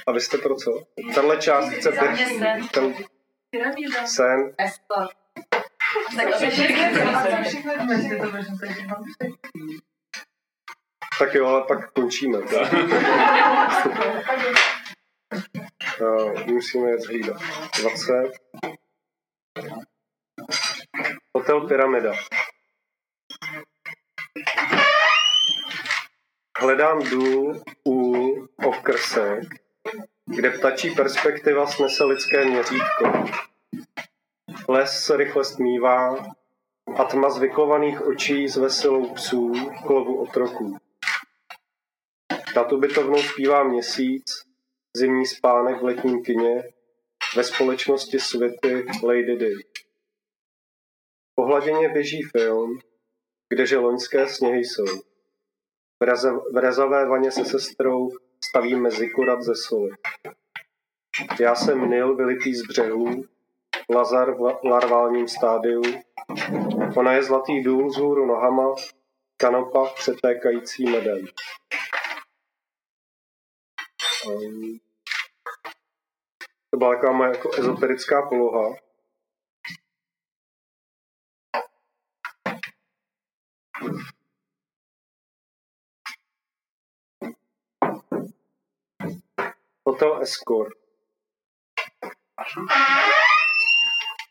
[0.08, 0.72] A vy jste pro co?
[1.16, 2.16] Tenhle část chcete?
[2.72, 2.94] Ten
[4.06, 4.56] sen.
[6.16, 6.28] Tak
[11.34, 12.38] jo, ale pak končíme.
[12.42, 12.74] Tak.
[16.02, 17.42] No, musíme jet hlídat.
[17.82, 18.14] 20.
[21.36, 22.14] Hotel Pyramida.
[26.60, 29.44] Hledám důl, úl, okrsek,
[30.26, 33.26] kde ptačí perspektiva snese lidské měřítko.
[34.70, 36.16] Les se rychle stmívá
[36.98, 39.54] a tma zvyklovaných očí s veselou psů
[39.86, 40.78] k lovu otroků.
[42.56, 44.26] Nad ubytovnou zpívá měsíc,
[44.98, 46.64] zimní spánek v letním kině,
[47.36, 49.56] ve společnosti světy Lady Di.
[51.36, 52.80] Po hladině běží film,
[53.50, 54.86] kdeže loňské sněhy jsou.
[56.00, 58.10] V, rezavé vaně se sestrou
[58.50, 59.90] staví mezi kurat ze soli.
[61.40, 63.26] Já jsem Nil vylitý z břehů,
[63.90, 65.82] Lazar v la- larválním stádiu.
[66.98, 68.76] Ona je zlatý důl z hůru nohama,
[69.38, 71.28] kanopa přetékající medem.
[76.70, 78.76] To byla taková moje jako ezoterická poloha.
[89.88, 90.78] Hotel Escort.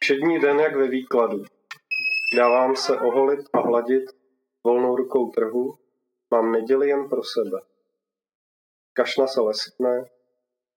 [0.02, 1.44] Všední den jak ve výkladu.
[2.36, 4.04] Dávám se oholit a hladit
[4.64, 5.78] volnou rukou trhu,
[6.30, 7.73] mám neděli jen pro sebe.
[8.96, 10.04] Kašna se leskne,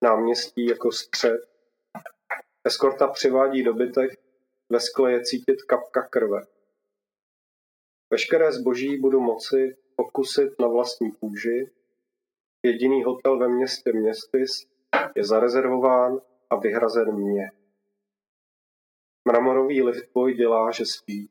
[0.02, 1.42] náměstí jako střed.
[2.64, 4.20] Eskorta přivádí dobytek,
[4.70, 6.42] ve skle je cítit kapka krve.
[8.10, 11.72] Veškeré zboží budu moci pokusit na vlastní kůži.
[12.64, 14.68] Jediný hotel ve městě Městys
[15.16, 17.52] je zarezervován a vyhrazen mě.
[19.28, 21.30] Mramorový liftboj dělá, že spí.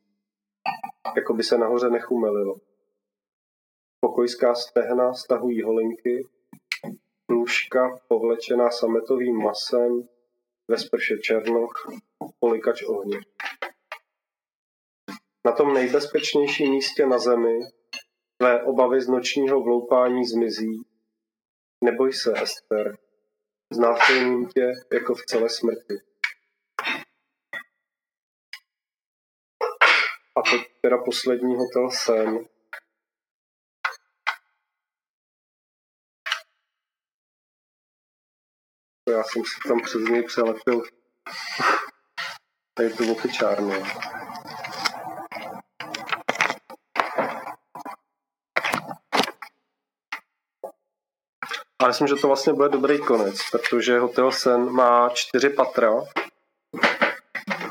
[1.15, 2.55] Jako by se nahoře nechumelilo.
[3.99, 6.27] Pokojská stehna stahují holinky,
[7.27, 10.09] plůžka povlečená sametovým masem,
[10.67, 11.91] ve sprše černoch,
[12.39, 13.19] polikač ohně.
[15.45, 17.59] Na tom nejbezpečnějším místě na zemi
[18.37, 20.81] Tvé obavy z nočního vloupání zmizí.
[21.83, 22.97] Neboj se, Ester.
[23.73, 25.93] Znásilním tě jako v celé smrti.
[30.35, 32.47] A teď teda poslední hotel sen.
[39.07, 40.83] Já jsem si tam přes něj přelepil
[42.73, 43.73] tady tu opičárnu.
[51.79, 55.91] A myslím, že to vlastně bude dobrý konec, protože Hotel Sen má čtyři patra.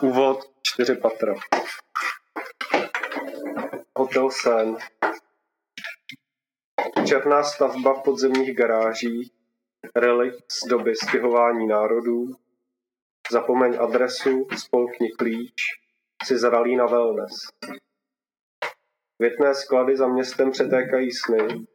[0.02, 1.34] Úvod čtyři patra.
[3.96, 4.76] Hotel Sen.
[7.06, 9.35] Černá stavba v podzemních garážích,
[9.96, 12.28] relikt z doby stěhování národů,
[13.30, 15.62] zapomeň adresu, spolkni klíč,
[16.24, 17.34] si zralý na wellness.
[19.18, 21.66] Větné sklady za městem přetékají sny,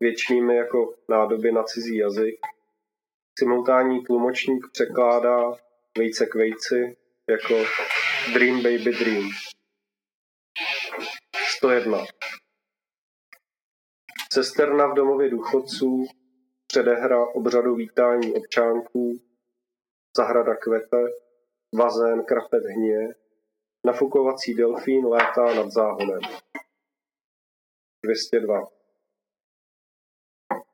[0.00, 2.38] věčnými jako nádoby na cizí jazyk.
[3.38, 5.52] Simultánní tlumočník překládá
[5.98, 6.96] vejce k vejci
[7.28, 7.54] jako
[8.34, 9.30] Dream Baby Dream.
[11.58, 11.98] 101.
[14.32, 16.06] Sesterna v domově důchodců,
[16.74, 19.20] předehra obřadu vítání občánků,
[20.16, 21.04] zahrada kvete,
[21.74, 23.14] bazén krapet hně,
[23.86, 26.20] nafukovací delfín létá nad záhonem.
[28.04, 28.60] 202.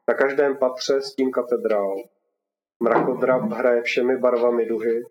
[0.08, 1.96] Na každém patře stín katedrál.
[2.82, 5.02] Mrakodrap hraje všemi barvami duhy.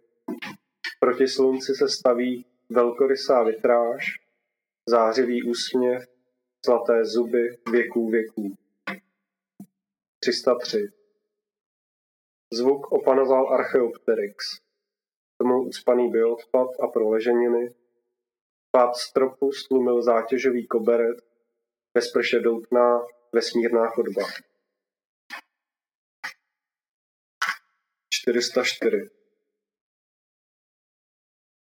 [0.99, 4.05] Proti slunci se staví velkorysá vitráž,
[4.87, 6.03] zářivý úsměv,
[6.65, 8.57] zlaté zuby věků věků.
[10.19, 10.91] 303.
[12.53, 14.61] Zvuk opanoval Archeopteryx.
[15.37, 17.75] Tomu ucpaný bioodpad a proleženiny.
[18.71, 21.17] Pád stropu stlumil zátěžový koberet,
[21.95, 23.01] ve sprše doutná
[23.33, 24.23] vesmírná chodba.
[28.13, 29.09] 404.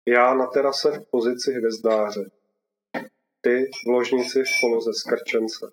[0.07, 2.31] Já na terase v pozici hvězdáře.
[3.41, 5.71] Ty v ložnici v poloze skrčence.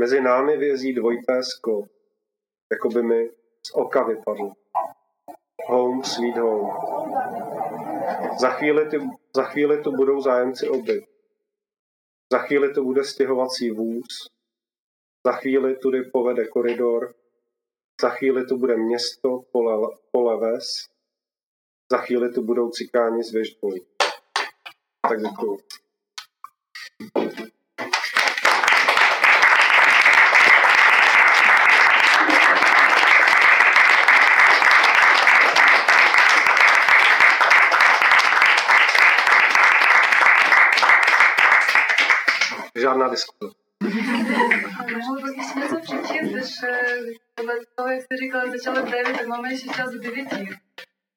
[0.00, 1.82] Mezi námi vězí dvojité sklo,
[2.72, 3.30] jako by mi
[3.66, 4.52] z oka vypadl.
[5.66, 6.72] Home sweet home.
[8.40, 9.00] Za chvíli, ty,
[9.36, 11.06] za chvíli tu budou zájemci oby.
[12.32, 14.28] Za chvíli to bude stěhovací vůz.
[15.26, 17.14] Za chvíli tudy povede koridor
[18.02, 20.88] za chvíli tu bude město, pole, pole ves,
[21.92, 23.86] za chvíli tu budou cikáni z věždolí.
[25.08, 25.58] Tak děkuju.
[42.84, 43.08] Žádná
[45.22, 46.32] bych ještě něco přečíst,
[47.76, 50.28] toho, jak jsi říkal, začala v 9, tak máme ještě čas do 9.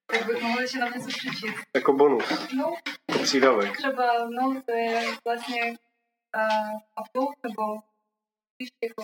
[0.06, 1.56] Tak bych mohl ještě na něco přečíst.
[1.76, 2.24] Jako bonus.
[2.58, 2.74] No,
[3.10, 3.78] Jako přídavek.
[3.78, 5.62] třeba, no, to je vlastně
[6.38, 7.64] uh, apel, nebo
[8.60, 9.04] víš, jako,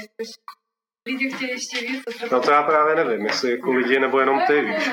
[1.08, 2.36] lidi chtějí ještě víc, to.
[2.36, 4.90] No to já právě nevím, jestli jako lidi nebo jenom ty, víš.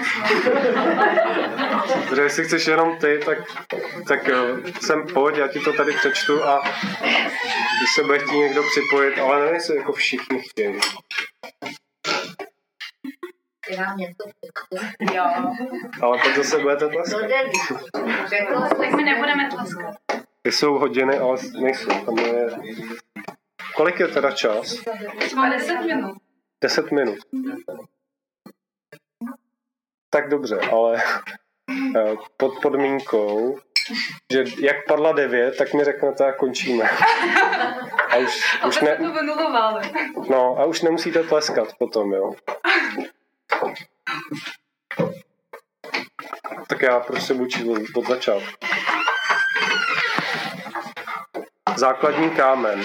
[2.09, 3.39] Protože jestli chceš jenom ty, tak,
[4.09, 6.63] tak jo, sem pojď, já ti to tady přečtu a
[7.79, 10.81] když se bude chtít někdo připojit, ale nevím, jestli jako všichni chtějí.
[13.71, 14.25] Já něco
[15.15, 15.25] Jo.
[16.03, 17.23] Ale pak zase budete tleskat.
[18.79, 19.95] Tak my nebudeme tleskat.
[20.43, 22.05] Ty jsou hodiny, ale nejsou.
[22.05, 22.47] Tam je...
[23.81, 24.76] Kolik je teda čas?
[25.35, 26.16] Máme 10 minut.
[26.61, 27.18] 10 minut.
[30.11, 31.03] Tak dobře, ale
[31.97, 33.59] eh, pod podmínkou,
[34.33, 36.85] že jak padla 9, tak mi řeknete a končíme.
[38.11, 38.99] A už, A už ne,
[40.31, 42.33] no, a už nemusíte tleskat potom, jo.
[46.68, 47.49] Tak já prostě budu
[47.97, 48.66] od začátku.
[51.76, 52.85] Základní kámen.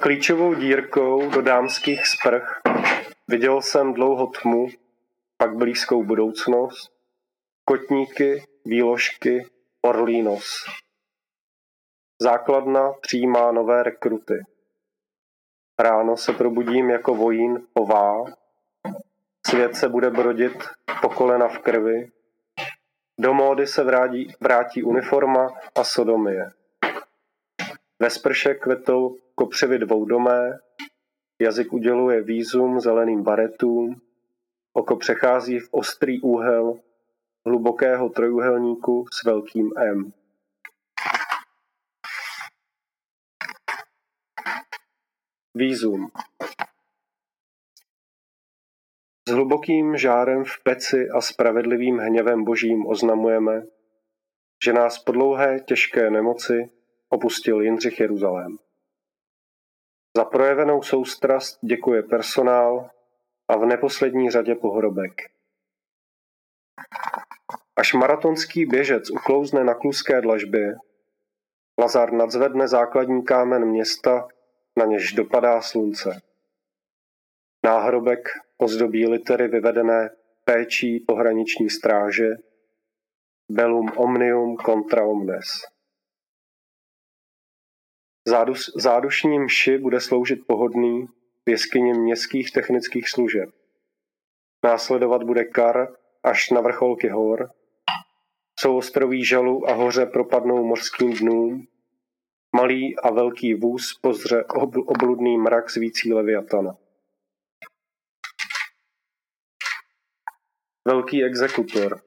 [0.00, 2.60] Klíčovou dírkou do dámských sprch
[3.28, 4.66] viděl jsem dlouho tmu,
[5.36, 6.92] pak blízkou budoucnost,
[7.64, 9.46] kotníky, výložky,
[9.82, 10.64] orlí nos.
[12.22, 14.34] Základna přijímá nové rekruty.
[15.78, 18.24] Ráno se probudím jako vojín pová,
[19.46, 20.68] svět se bude brodit
[21.02, 22.10] po kolena v krvi,
[23.20, 26.50] do módy se vrátí, vrátí uniforma a sodomie.
[27.98, 30.58] Ve sprše kvetou kopřivy dvoudomé,
[31.40, 34.00] jazyk uděluje výzum zeleným baretům,
[34.72, 36.80] oko přechází v ostrý úhel
[37.46, 40.12] hlubokého trojuhelníku s velkým M.
[45.54, 46.10] Výzum.
[49.28, 53.62] S hlubokým žárem v peci a spravedlivým hněvem božím oznamujeme,
[54.64, 56.70] že nás po dlouhé těžké nemoci
[57.08, 58.56] opustil Jindřich Jeruzalém.
[60.16, 62.90] Za projevenou soustrast děkuje personál
[63.48, 65.12] a v neposlední řadě pohrobek.
[67.76, 70.74] Až maratonský běžec uklouzne na kluské dlažbě,
[71.78, 74.28] Lazar nadzvedne základní kámen města,
[74.78, 76.22] na něž dopadá slunce.
[77.64, 78.28] Náhrobek
[78.58, 80.10] ozdobí litery vyvedené
[80.44, 82.28] péčí pohraniční stráže
[83.50, 85.46] Bellum omnium contra omnes.
[88.28, 91.06] Zádus, zádušní mši bude sloužit pohodný
[91.46, 93.48] v jeskyni městských technických služeb.
[94.64, 95.88] Následovat bude kar
[96.22, 97.50] až na vrcholky hor.
[98.60, 101.66] Souostroví žalu a hoře propadnou mořským dnům.
[102.56, 104.44] Malý a velký vůz pozře
[104.86, 106.76] obludný mrak svící leviatana.
[110.88, 112.00] Velký exekutor.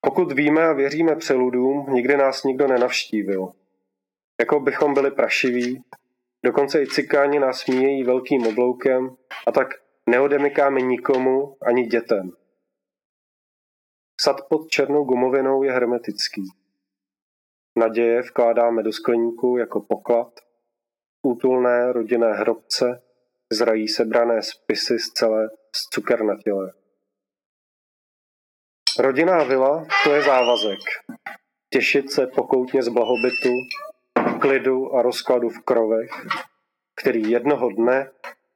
[0.00, 3.52] Pokud víme a věříme přeludům, nikdy nás nikdo nenavštívil.
[4.40, 5.84] Jako bychom byli prašiví,
[6.44, 9.68] dokonce i cikáni nás smíjejí velkým obloukem a tak
[10.10, 12.32] neodemykáme nikomu ani dětem.
[14.20, 16.42] Sad pod černou gumovinou je hermetický.
[17.78, 20.40] Naděje vkládáme do skleníku jako poklad,
[21.22, 23.05] útulné rodinné hrobce
[23.52, 26.72] zrají sebrané spisy z celé z cuker na těle.
[28.98, 30.80] Rodinná vila to je závazek.
[31.72, 33.50] Těšit se pokoutně z blahobytu,
[34.40, 36.10] klidu a rozkladu v krovech,
[37.00, 38.10] který jednoho dne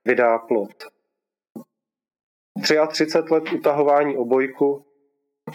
[0.05, 0.84] vydá plot.
[2.88, 4.86] 33 let utahování obojku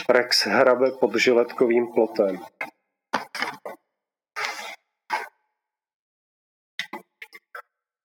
[0.09, 2.39] Rex hrabe pod žiletkovým plotem.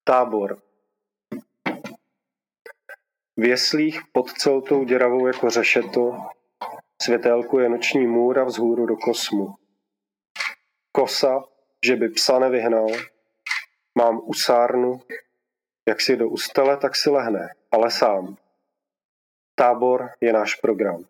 [0.05, 0.70] Tábor.
[3.41, 6.29] V jeslích pod celou tou děravou jako řešeto
[7.03, 9.55] Světélku je noční můra vzhůru do kosmu.
[10.93, 11.45] Kosa,
[11.87, 12.87] že by psa nevyhnal.
[13.99, 15.01] Mám usárnu,
[15.89, 18.37] jak si do ustele, tak si lehne, ale sám.
[19.55, 21.05] Tábor je náš program.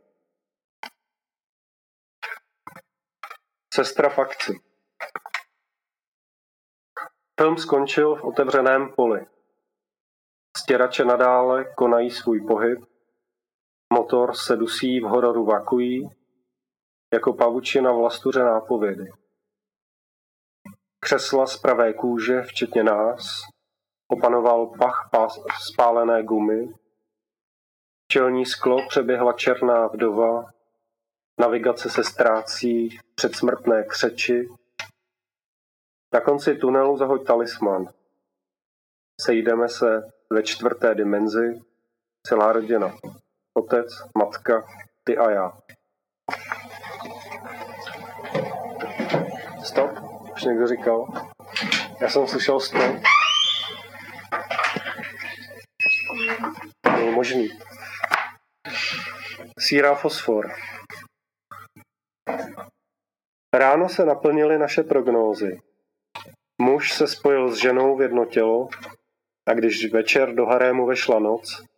[3.75, 4.61] Sestra fakci.
[7.41, 9.27] Film skončil v otevřeném poli.
[10.71, 12.79] Stěrače nadále konají svůj pohyb,
[13.93, 16.11] Motor se dusí v hororu vakuí,
[17.13, 19.13] jako pavučina v lastuře nápovědy.
[21.01, 23.41] Křesla z pravé kůže, včetně nás,
[24.09, 25.41] opanoval pach pás,
[25.73, 26.75] spálené gumy,
[28.13, 30.45] čelní sklo přeběhla černá vdova,
[31.41, 34.49] navigace se ztrácí předsmrtné křeči,
[36.15, 37.89] na konci tunelu zahoď talisman.
[39.21, 41.61] Sejdeme se ve čtvrté dimenzi,
[42.27, 42.97] celá rodina.
[43.59, 43.87] Otec,
[44.19, 44.65] matka,
[45.05, 45.53] ty a já.
[49.65, 49.91] Stop,
[50.33, 51.07] už někdo říkal.
[52.01, 52.97] Já jsem slyšel stop.
[56.83, 57.49] Bylo možný.
[59.59, 60.53] Sírá fosfor.
[63.55, 65.61] Ráno se naplnily naše prognózy.
[66.63, 68.69] Muž se spojil s ženou v jedno tělo
[69.51, 71.71] a když večer do harému vešla noc,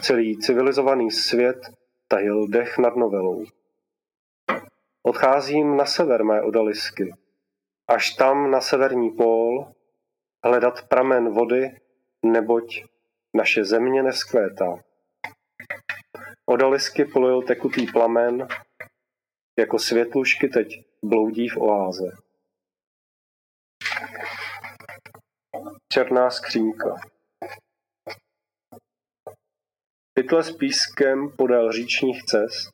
[0.00, 1.56] Celý civilizovaný svět
[2.08, 3.44] tajil dech nad novelou.
[5.02, 7.14] Odcházím na sever mé odalisky.
[7.88, 9.72] Až tam na severní pól
[10.44, 11.80] hledat pramen vody,
[12.24, 12.84] neboť
[13.34, 14.82] naše země neskvétá.
[16.46, 18.48] Odalisky polil tekutý plamen,
[19.58, 22.10] jako světlušky teď bloudí v oáze.
[25.92, 26.96] Černá skřínka.
[30.14, 32.70] Pytle s pískem podél říčních cest,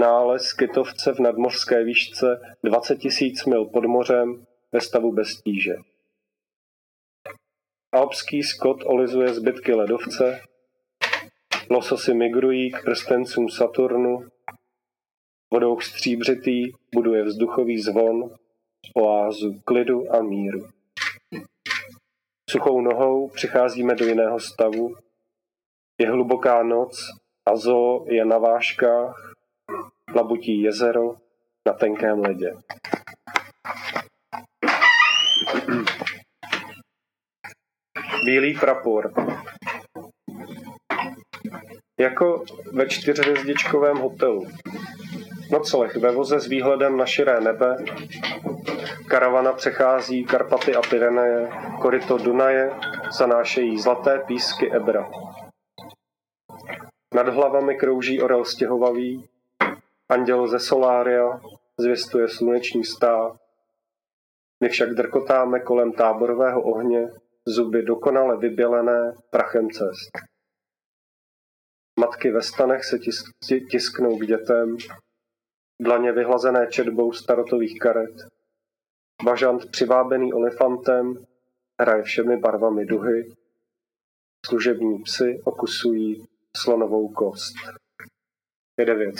[0.00, 5.74] nález kytovce v nadmořské výšce 20 tisíc mil pod mořem ve stavu bez tíže.
[7.92, 10.42] Alpský skot olizuje zbytky ledovce,
[11.70, 14.28] lososy migrují k prstencům Saturnu,
[15.52, 18.34] vodou stříbřitý buduje vzduchový zvon,
[18.94, 20.77] oázu klidu a míru.
[22.50, 24.96] Suchou nohou přicházíme do jiného stavu,
[26.00, 27.10] je hluboká noc
[27.48, 29.32] a zoo je na váškách,
[30.12, 31.16] plabutí jezero
[31.66, 32.54] na tenkém ledě.
[38.24, 39.12] Bílý prapor.
[42.00, 44.46] Jako ve čtyřhvězdičkovém hotelu.
[45.50, 47.76] Nocleh ve voze s výhledem na širé nebe,
[49.08, 51.50] Karavana přechází Karpaty a Pyreneje,
[51.82, 52.70] koryto Dunaje
[53.18, 55.10] zanášejí zlaté písky Ebra.
[57.14, 59.28] Nad hlavami krouží orel stěhovavý,
[60.08, 61.40] anděl ze Solária
[61.80, 63.36] zvěstuje sluneční stáv.
[64.62, 67.12] My však drkotáme kolem táborového ohně,
[67.46, 70.10] zuby dokonale vybělené prachem cest.
[72.00, 74.76] Matky ve stanech se tis- tisknou k dětem,
[75.80, 78.14] dlaně vyhlazené četbou starotových karet.
[79.24, 81.26] Bažant přivábený olifantem
[81.80, 83.34] hraje všemi barvami duhy.
[84.46, 86.26] Služební psy okusují
[86.56, 87.54] slonovou kost.
[88.78, 89.14] Je devět.